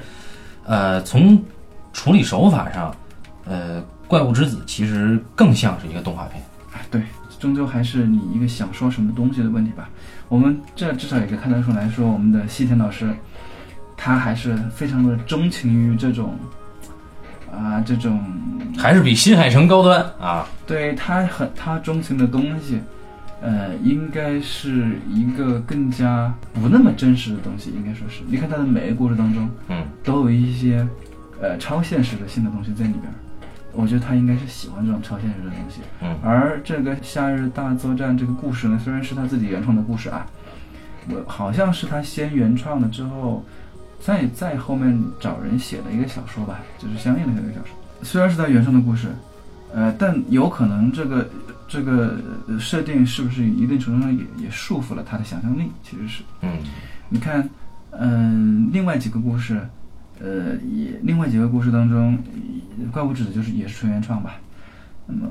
[0.64, 1.42] 呃，从
[1.96, 2.94] 处理手法上，
[3.46, 6.40] 呃，怪物之子其实更像是一个动画片。
[6.74, 7.00] 哎，对，
[7.40, 9.88] 终究还是你一个想说什么东西的问题吧。
[10.28, 13.10] 我们这至少也可以看得出来说，我们的西田老师，
[13.96, 16.38] 他还是非常的钟情于这种，
[17.50, 18.22] 啊，这种
[18.76, 20.46] 还是比新海诚高端啊。
[20.66, 22.78] 对他很他钟情的东西，
[23.40, 28.20] 呃，应该是一个更加不那么真实的东西，应该说是。
[28.28, 30.86] 你看他的每个故事当中，嗯，都有一些。
[31.40, 33.02] 呃，超现实的新的东西在里边，
[33.72, 35.80] 我觉得他应该是喜欢这种超现实的东西。
[36.00, 40.26] 嗯，而这个《夏日大作战》这个故事呢，虽然是他自己原创的故事啊，
[41.10, 43.44] 我好像是他先原创了之后，
[44.00, 47.76] 再再后面找人写的一个小说吧，就是相应的一个小说。
[48.02, 49.08] 虽然是他原创的故事，
[49.74, 51.28] 呃，但有可能这个
[51.68, 52.16] 这个
[52.58, 55.70] 设定是不是一定程度上也也束缚了他的想象力？
[55.82, 56.22] 其实是。
[56.40, 56.50] 嗯，
[57.10, 57.46] 你看，
[57.90, 59.60] 嗯，另外几个故事。
[60.20, 62.18] 呃，也另外几个故事当中，
[62.92, 64.36] 怪物指的就是也是纯原创吧。
[65.06, 65.28] 那么，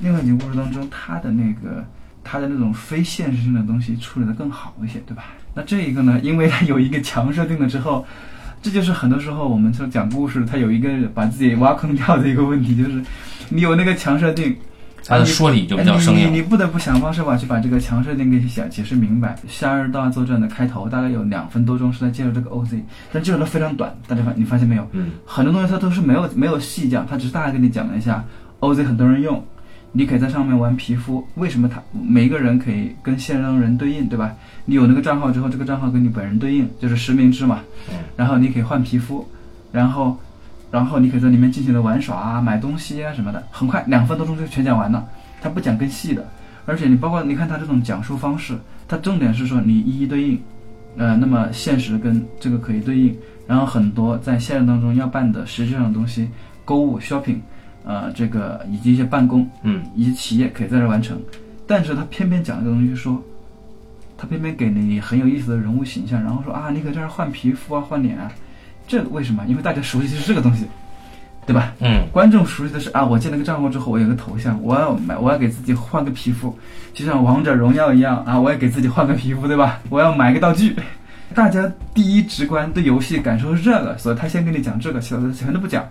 [0.00, 1.84] 另外几个故事当中，它的那个
[2.22, 5.24] 它的那种非现实性的东西处理的更好一些，对吧？
[5.54, 8.04] 那这一个呢，因为它有一个强设定了之后，
[8.60, 13.02] 这就是很多时候我们说讲故事，它有一个把自己挖坑掉的一个问题，就是
[13.48, 14.56] 你有那个强设定。
[15.06, 19.36] 他的说理就比较生硬，你你不得不想方设法去把这个强设定给想解释明白。
[19.48, 22.80] 夏日大作战的开头大概有两分多钟是在介绍这个 OZ，
[23.12, 23.94] 但介绍的非常短。
[24.06, 24.88] 大家发你发现没有？
[24.92, 28.24] 嗯，很多东西它都是没有没有细讲，它只是大概跟你讲了一下
[28.60, 29.42] OZ 很多人用，
[29.92, 31.26] 你可以在上面玩皮肤。
[31.34, 34.32] 为什么他每一个人可以跟现实当中人对应，对吧？
[34.64, 37.60] 你有那个账号之后，这个账号跟你本人对应，就是实名制嘛。
[37.90, 39.26] 嗯然后你可以换皮肤，
[39.72, 40.16] 然后，
[40.72, 45.06] 然后你可以在里面尽情的玩耍啊、买东西啊什么的，很快两分多钟就全讲完了。
[45.40, 46.26] 他不讲更细的，
[46.64, 48.56] 而且你包括你看他这种讲述方式，
[48.88, 50.40] 他重点是说你一一对应，
[50.96, 53.16] 呃，那么现实跟这个可以对应，
[53.46, 56.28] 然后很多在现实当中要办的实际上的东西，
[56.64, 57.38] 购物、shopping，
[57.84, 61.20] 呃，这个以及一些办公，嗯，以及企业可以在这儿完成，
[61.66, 63.20] 但是他偏偏讲一个东西说，
[64.16, 68.30] 他偏偏给你很有意思的人物形象，然后说啊，你可以在这儿换皮肤啊、换脸啊，
[68.92, 69.42] 这为什么？
[69.48, 70.66] 因为大家熟悉的是这个东西，
[71.46, 71.72] 对吧？
[71.80, 76.54] 嗯观众熟悉的是啊，我建了个账号之后，我有个头像，我要买，我要给自己换个皮肤，
[76.92, 79.80] 就像王者荣耀一样啊，我要给自己换个皮肤，对吧？
[79.88, 80.76] 我要买个道具。
[81.34, 85.88] 大家第一直观对游戏感受是这个，所以他先跟你讲这个，其他的全都不讲。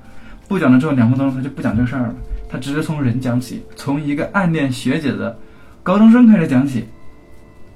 [0.48, 2.14] 不讲了之后，两分钟他就不讲这个事儿了，
[2.48, 5.36] 他直接从人讲起，从一个暗恋学姐的
[5.82, 6.86] 高中生开始讲起，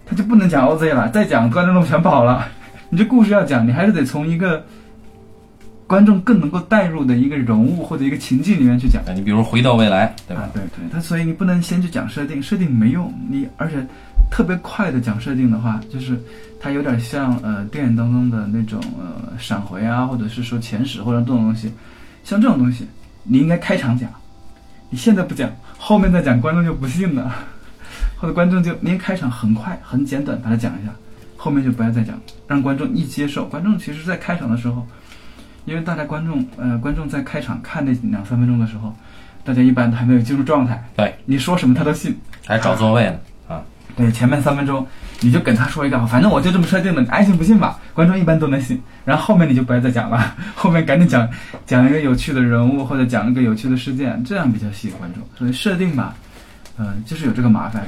[0.06, 2.48] 他就不能讲 OZ 了，再讲观众都全跑了。
[2.92, 4.64] 你这故事要讲，你还是得从一个
[5.88, 9.04] 观众更能够带入的一个人物或者一个情境里面去讲。
[9.16, 10.50] 你比如回到未来，对吧啊？？
[10.54, 13.14] 对对，他所以你不能先去讲设定，设定没用。
[13.30, 13.86] 你而且
[14.32, 16.20] 特别快的讲设定的话，就是
[16.60, 21.72] 它有点像呃电影当中的那种呃闪回啊，或者是说前史或者这种东西，
[22.24, 22.88] 像这种东西，
[23.22, 24.10] 你应该开场讲，
[24.90, 27.32] 你现在不讲，后面再讲，观众就不信了，
[28.18, 30.92] 或者观众就您开场很快很简短把它讲一下，
[31.38, 33.46] 后面就不要再讲，让观众一接受。
[33.46, 34.84] 观众其实在开场的时候。
[35.66, 38.96] 因为大家观众，呃，观众在开场看那两三分钟的时候，
[39.44, 42.16] 大家一般都还没有进入状态，对，你说什么他都信。
[42.46, 43.62] 还找座位呢啊！
[43.98, 44.86] 对，前面三分钟
[45.22, 47.80] 你就跟他说一个，反正我就这么设定的，你爱信不信吧。
[47.94, 51.28] 观众一般都能信，然后后面你就不要再讲了， 后面赶紧讲
[51.66, 55.24] 讲一个有趣的人物或者讲一个有趣的事件，这样比较吸引观众。
[55.36, 56.14] 所以设定吧，
[56.78, 57.88] 嗯、就是有这个麻烦。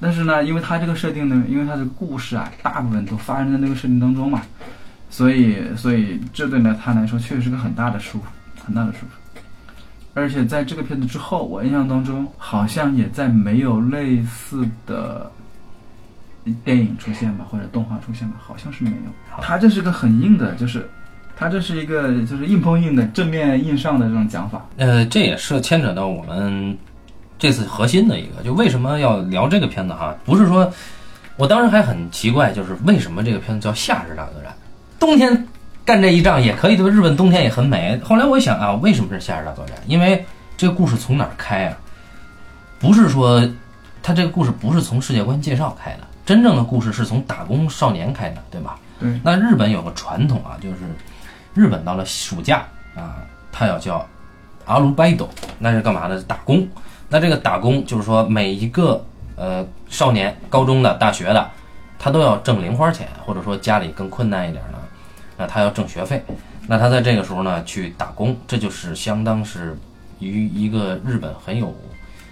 [0.00, 4.42] 但是呢，因为它这个设定呢，因为它的故事啊，大部分都发生在那个设定当中嘛，
[5.12, 8.24] 所以所以这对呢他来说确实是个很大的舒服，
[8.64, 9.40] 很大的舒服。
[10.14, 15.30] 而且在这个片子之后，我印象当中好像也再没有类似的
[16.64, 18.96] 电影出现吧，或者动画出现吧，好像是没有。
[19.42, 20.88] 他这是个很硬的，就是
[21.36, 24.64] 他这是一个就是硬碰硬的正面硬上的这种讲法。
[24.78, 26.76] 呃，这也是牵扯到我们
[27.38, 30.14] 这次核心的一个，就为什么要聊这个片子哈？
[30.24, 30.70] 不是说，
[31.36, 34.51] 我当时还很奇怪，就是为什么这个片子叫《夏日大作战》，
[35.02, 35.48] 冬天
[35.84, 36.92] 干这一仗也可以，对吧？
[36.92, 38.00] 日本冬天也很美。
[38.04, 39.76] 后来我一想啊，为什么是夏日大作战？
[39.88, 40.24] 因为
[40.56, 41.76] 这个故事从哪儿开啊？
[42.78, 43.44] 不是说
[44.00, 48.78] 他这个故事不是从世界观介绍开的，真正的故事是从打工少年开的，对吧？
[49.00, 50.76] 对，那日本有个传统啊，就是
[51.52, 52.62] 日本到了暑假
[52.94, 54.06] 啊，他要叫
[54.66, 55.28] 阿鲁拜斗，
[55.58, 56.22] 那是干嘛的？
[56.22, 56.64] 打工。
[57.08, 61.50] 那这个打工就是说，每一个呃少年，高中的、大学的，
[61.98, 64.78] 他都要挣零花钱，或者说家里更困难一点呢，
[65.42, 66.22] 那他要挣学费。
[66.68, 69.76] 那他在这个时候呢去打工，这就是相当是
[70.20, 71.74] 于一个日本很有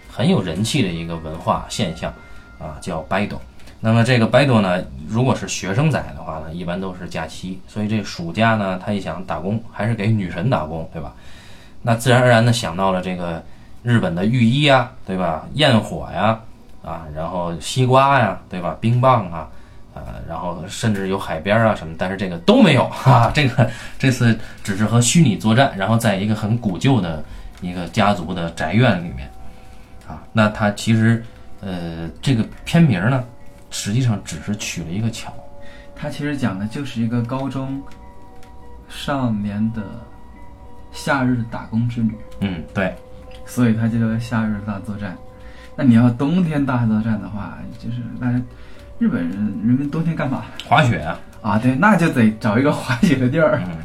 [0.09, 2.13] 很有人气的一个文化现象
[2.61, 3.41] 啊，叫拜斗。
[3.81, 11.13] 那么这个拜斗呢，如果是学生仔的话呢，一般都是假期，所以这暑假呢，他一想打工，还是给女神打工，对吧？
[11.83, 13.43] 那自然而然的想到了这个
[13.83, 15.45] 日本的浴衣啊，对吧？
[15.55, 16.39] 焰火呀，
[16.85, 18.77] 啊，然后西瓜呀，对吧？
[18.81, 19.49] 冰棒啊，
[19.95, 23.69] 呃，然后甚至有海边啊什么，但是这个都没有哈、这个
[23.99, 27.25] 这次只是和虚拟作战，然后在一个很古旧的
[27.61, 29.29] 一个家族的宅院里面，
[30.07, 31.25] 啊，那它其实
[31.61, 33.25] 呃这个片名呢，
[33.71, 35.33] 实际上只是取了一个巧，
[35.97, 37.83] 它其实讲的就是一个高中
[38.89, 39.83] 少年的
[40.93, 42.95] 夏日打工之旅，嗯，对，
[43.45, 45.17] 所以它就叫夏日大作战。
[45.77, 48.41] 那你要冬天大作战的话，就是大家
[49.01, 49.31] 日本人
[49.65, 51.59] 人们冬天干嘛滑雪啊，啊？
[51.59, 53.79] 对，那就得找一个滑雪的地儿，嗯。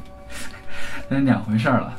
[1.07, 1.93] 那是两回事儿了。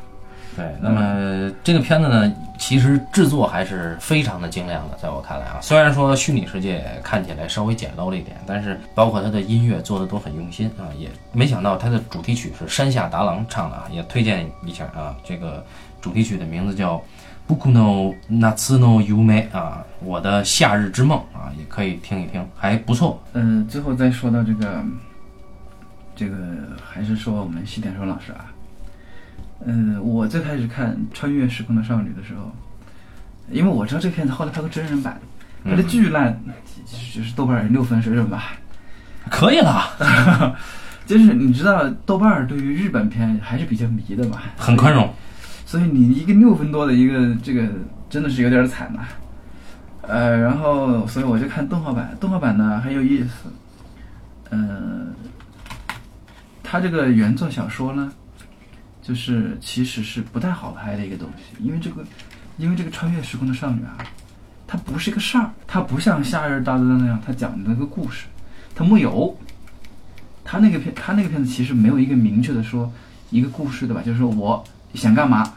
[0.54, 15.64] 对，那么这个片子呢，其实制作还是非常的精良的，在我看来啊，虽然说虚拟世界看起来稍微简陋了一点，但是包括它的音乐做的都很用心啊，也没想到它的主题曲是山下达郎唱的啊，也推荐一下啊，这个
[16.02, 16.96] 主题曲的名字叫
[17.48, 23.22] 《Boku no Natsu no Yume》啊，我的夏日之梦啊，也可以听一听，还不错。
[23.34, 24.84] 嗯、最后再说到这个，
[26.16, 26.36] 这个
[26.84, 28.46] 还是说我们西田守老师啊，
[29.64, 32.50] 嗯、我最开始看《穿越时空的少女》的时候，
[33.48, 35.20] 因为我知道这片子后来拍过真人版，
[35.64, 36.36] 拍的巨烂，
[37.14, 38.54] 就是豆瓣儿六分水准吧。
[39.30, 40.56] 可以了，
[41.06, 45.08] 就是你知道豆瓣儿对于日本片还是比较迷的嘛，很宽容。
[45.66, 47.68] 所以你一个六分多的一个这个
[48.08, 49.00] 真的是有点惨呐、
[50.02, 53.52] 呃，然后所以我就看动画版，动画版呢很有意思，
[54.50, 55.08] 呃，
[56.62, 58.12] 它这个原作小说呢，
[59.02, 62.04] 就是其实是不太好拍的一个东西，因为这个，
[62.58, 63.98] 因为这个穿越时空的少女啊，
[64.68, 68.26] 它不是一个事儿，它不像《夏日大作战》那样，它讲的那个故事，
[68.72, 69.36] 它木有，
[70.44, 72.88] 它那个片，它那个片子其实没有一个明确的说
[73.30, 74.00] 一个故事，对吧？
[74.00, 74.64] 就是说我
[74.96, 75.52] 想干嘛，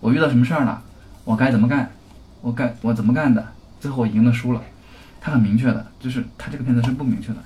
[0.00, 0.82] 我遇到什么事儿了，
[1.24, 1.90] 我该怎么干。
[2.42, 3.46] 我该我怎么干的？
[3.78, 4.60] 最后我赢了输了，
[5.20, 7.36] 他很明确的，就是他这个片子是不明确的。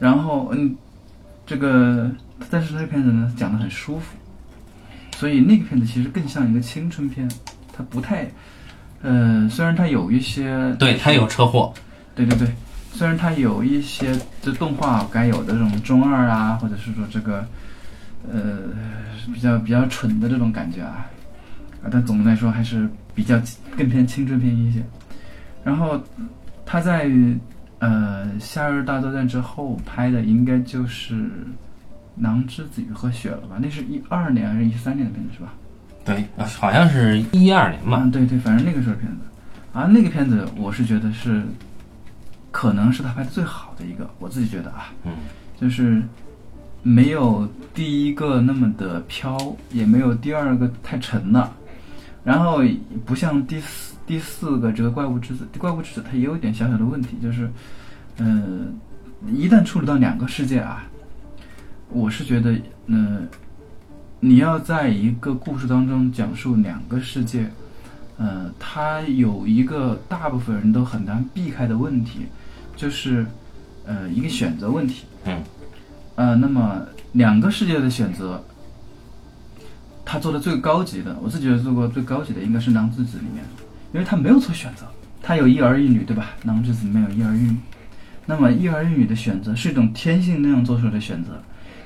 [0.00, 0.74] 然后嗯，
[1.46, 2.10] 这个
[2.50, 4.16] 但是这个片子呢讲的很舒服，
[5.16, 7.30] 所以那个片子其实更像一个青春片，
[7.72, 8.28] 它不太，
[9.02, 11.72] 呃，虽然它有一些对它有车祸，
[12.16, 12.52] 对对对，
[12.92, 17.46] 虽然它有一些这动画该有的这种中二啊，或者是说这个
[18.32, 18.58] 呃
[19.32, 21.06] 比较比较蠢的这种感觉啊，
[21.82, 23.40] 啊，但总的来说还是比较
[23.76, 24.82] 更偏青春片一些。
[25.64, 26.00] 然后
[26.66, 27.10] 他在
[27.78, 31.14] 呃《夏日大作战》之后拍的应该就是
[32.16, 33.56] 《狼之子与和雪》了吧？
[33.60, 35.52] 那是一二年还是一三年的片子是吧？
[36.04, 38.00] 对，啊好像是一二年吧。
[38.02, 39.18] 嗯，对对，反正那个时候的片子，
[39.72, 41.42] 啊，那个片子我是觉得是，
[42.50, 45.12] 可能是他拍的最好的一个，我自己觉得啊，嗯，
[45.58, 46.02] 就是
[46.84, 51.50] 没有第一个那么的飘，也没有第二个太沉了，
[52.22, 52.60] 然后
[53.06, 57.50] 不像第四第四个这个怪物之子，怪物之子它也有点小小的问题，就是，
[58.18, 58.66] 呃，
[59.32, 60.84] 一旦处理到两个世界啊，
[61.88, 62.54] 我是觉得，
[62.86, 63.26] 嗯、
[64.20, 67.50] 你要在一个故事当中讲述两个世界，
[68.18, 72.26] 呃，它有一个大部分人都很难避开的问题，
[72.76, 73.26] 就是
[73.86, 75.06] 呃一个选择问题。
[75.24, 75.42] 嗯，
[76.16, 78.42] 呃，那么两个世界的选择，
[80.04, 83.44] 他做的最高级的，我自己觉得做过最高级的应该是《狼之子》里面，
[83.92, 84.86] 因为他没有做选择，
[85.22, 86.30] 他有一儿一女，对吧？
[86.46, 87.56] 《狼之子》里面有一儿一女，
[88.26, 91.30] 那么一儿一女的选择是一种天性那样做出来的选择。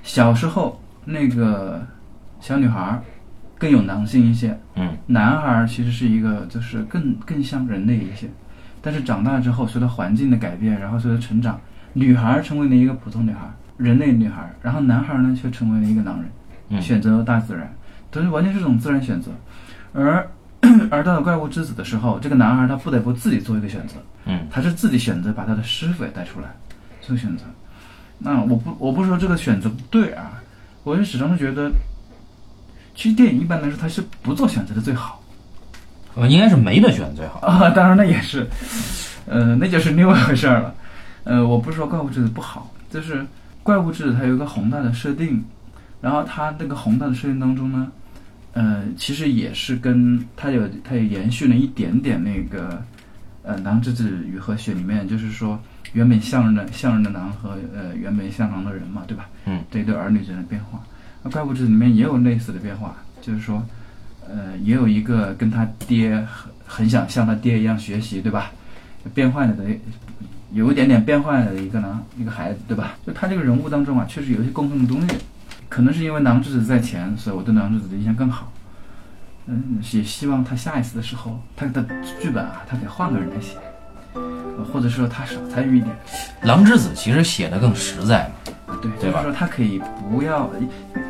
[0.03, 1.87] 小时候那个
[2.41, 3.03] 小女孩儿
[3.59, 8.29] 更有狼性一些，嗯，男孩儿其实是一个就是更更像人类一些，
[8.81, 11.61] 但是长大之后，随着环境的改变，然后随着成长，
[11.95, 16.31] 女孩儿成为了一个普通女孩儿，人类女孩儿，然后男孩儿呢却成为了一个狼人，
[16.69, 17.73] 嗯选择了大自然，
[18.11, 19.31] 都是完全是这种自然选择，
[19.95, 20.29] 而
[20.91, 23.95] 而到了怪物之子的时候，这个男孩他不得不自己做一个选择，
[24.27, 26.49] 嗯，他是自己选择把他的师傅也带出来，
[27.01, 27.45] 做选择。
[28.19, 30.43] 那我不我不是说这个选择不对啊，
[30.83, 31.71] 我是始终是觉得，
[32.95, 35.23] 其实电影一般来说它是不做选择的最好
[36.17, 37.39] 呃应该是没得选最好。
[37.47, 37.71] 啊。
[37.71, 38.45] 当然那也是，
[39.27, 40.75] 呃，那就是另外一回事儿了。
[41.23, 43.25] 呃，我不是说怪物之子不好，就是
[43.63, 45.45] 怪物之子它有一个宏大的设定，
[46.01, 47.91] 然后它那个宏大的设定当中呢，
[48.53, 52.83] 呃，其实也是跟它有它也延续了一点点那个
[53.43, 55.61] 呃《狼之子与和雪》里面，就是说
[55.93, 59.29] 原本像人的像人的狼和呃原本像狼的人嘛，对吧？
[59.45, 60.83] 嗯，这一对儿女之间的变化。
[61.23, 63.63] 那怪物之子里面也有类似的变化，就是说，
[64.27, 68.51] 呃，也有一个跟他爹很很想像他爹一样学习，对吧？
[69.15, 69.65] 变坏了的，
[70.53, 72.97] 有一点点变坏的一个呢，一个孩子，对吧？
[73.07, 75.09] 就他这个人物当中啊，确实有一些共同的东西。
[75.69, 78.51] 可能是因为狼之子在前，所以我对狼之子的印象更好。
[79.47, 81.85] 嗯，也希望他下一次的时候，他的
[82.21, 83.59] 剧本啊，他得换个人来写，
[84.15, 85.95] 呃或者说他少参与一点。
[86.43, 88.31] 狼之子其实写的更实在
[88.81, 89.81] 对，就是说他可以
[90.11, 90.51] 不要，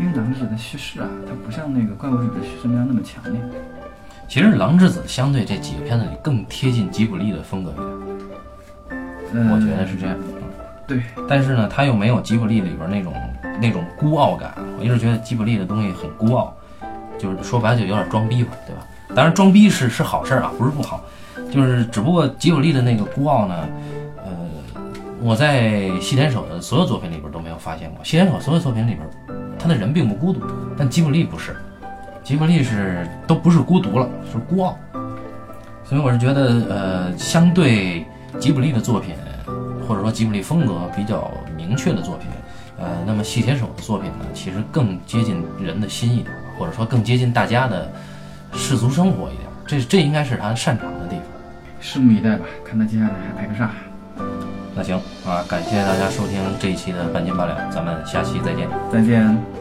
[0.00, 3.40] 因为狼之子的叙事啊，它不像那个怪物之子的叙事那样那么强烈。
[4.28, 7.86] 其实狼之子相对这几个片子里更贴近吉卜力的风格一点，
[9.32, 10.16] 嗯，我觉得是这样。
[10.18, 10.34] 嗯
[10.88, 13.12] 对，但是呢，他又没有吉卜力里边那种
[13.60, 14.54] 那种孤傲感。
[14.78, 16.50] 我一直觉得吉卜力的东西很孤傲，
[17.18, 18.80] 就是说白了就有点装逼吧，对吧？
[19.14, 21.04] 当然，装逼是是好事儿啊，不是不好，
[21.50, 23.68] 就是只不过吉卜力的那个孤傲呢，
[24.24, 24.32] 呃，
[25.20, 28.02] 我在西田守的所有作品里边都没有发现过。
[28.02, 29.06] 西田守所有作品里边，
[29.58, 30.40] 他的人并不孤独，
[30.74, 31.54] 但吉卜力不是，
[32.24, 34.74] 吉卜力是都不是孤独了，是孤傲。
[35.84, 38.06] 所以我是觉得，呃，相对
[38.38, 39.14] 吉卜力的作品，
[39.86, 42.28] 或者说吉卜力风格比较明确的作品，
[42.78, 47.90] 呃，那么细铁手的作品呢，其实更接近人的心一点，或者说更接近大家的
[48.52, 49.48] 世俗生活一点。
[49.66, 51.24] 这这应该是他擅长的地方。
[51.80, 53.70] 拭目以待吧，看他接下来还拍个啥。
[54.74, 58.68] 那行啊，感谢大家收听这一期的半斤八两，咱们下期再见。
[58.92, 59.57] 再见。